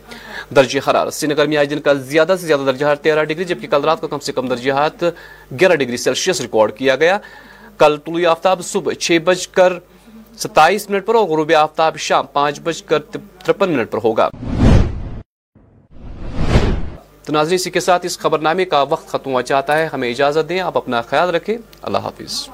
درجہ 0.56 0.80
حرارت 0.88 1.14
سری 1.14 1.32
نگر 1.32 1.46
میں 1.46 1.56
آج 1.56 1.70
دن 1.70 1.80
کا 1.80 1.92
زیادہ 2.12 2.34
سے 2.40 2.46
زیادہ 2.46 2.62
درجہ 2.66 2.84
حرارت 2.86 3.02
تیرہ 3.04 3.24
ڈگری 3.24 3.44
جبکہ 3.44 3.66
کل 3.66 3.84
رات 3.84 4.00
کو 4.00 4.08
کم 4.08 4.18
سے 4.18 4.32
کم 4.32 4.48
درجہ 4.48 4.72
حرارت 4.72 5.04
گیارہ 5.60 5.76
ڈگری 5.76 5.96
سیلسیس 5.96 6.40
ریکارڈ 6.40 6.76
کیا 6.76 6.96
گیا۔ 6.96 7.18
کل 7.78 7.96
طلوع 7.96 8.30
آفتاب 8.30 8.62
صبح 8.62 8.92
چھ 8.92 9.18
بج 9.24 9.48
کر 9.48 9.72
ستائیس 10.38 10.90
منٹ 10.90 11.06
پر 11.06 11.14
اور 11.14 11.24
غروب 11.24 11.52
آفتاب 11.58 11.96
شام 11.96 12.26
پانچ 12.32 12.60
بج 12.60 12.82
کر 12.82 12.98
ترپن 13.44 13.70
منٹ 13.70 13.90
پر 13.90 13.98
ہوگا۔ 14.04 14.28
تو 17.24 17.32
ناظرین، 17.32 17.54
اسی 17.54 17.70
کے 17.70 17.80
ساتھ 17.80 18.06
اس 18.06 18.18
خبر 18.18 18.38
نامے 18.38 18.64
کا 18.64 18.82
وقت 18.82 19.08
ختم 19.08 19.30
ہوا 19.30 19.42
چاہتا 19.42 19.78
ہے۔ 19.78 19.86
ہمیں 19.86 20.10
اجازت 20.10 20.48
دیں، 20.48 20.60
آپ 20.60 20.76
اپنا 20.76 21.02
خیال 21.02 21.30
رکھیں۔ 21.30 21.58
اللہ 21.82 21.98
حافظ۔ 21.98 22.48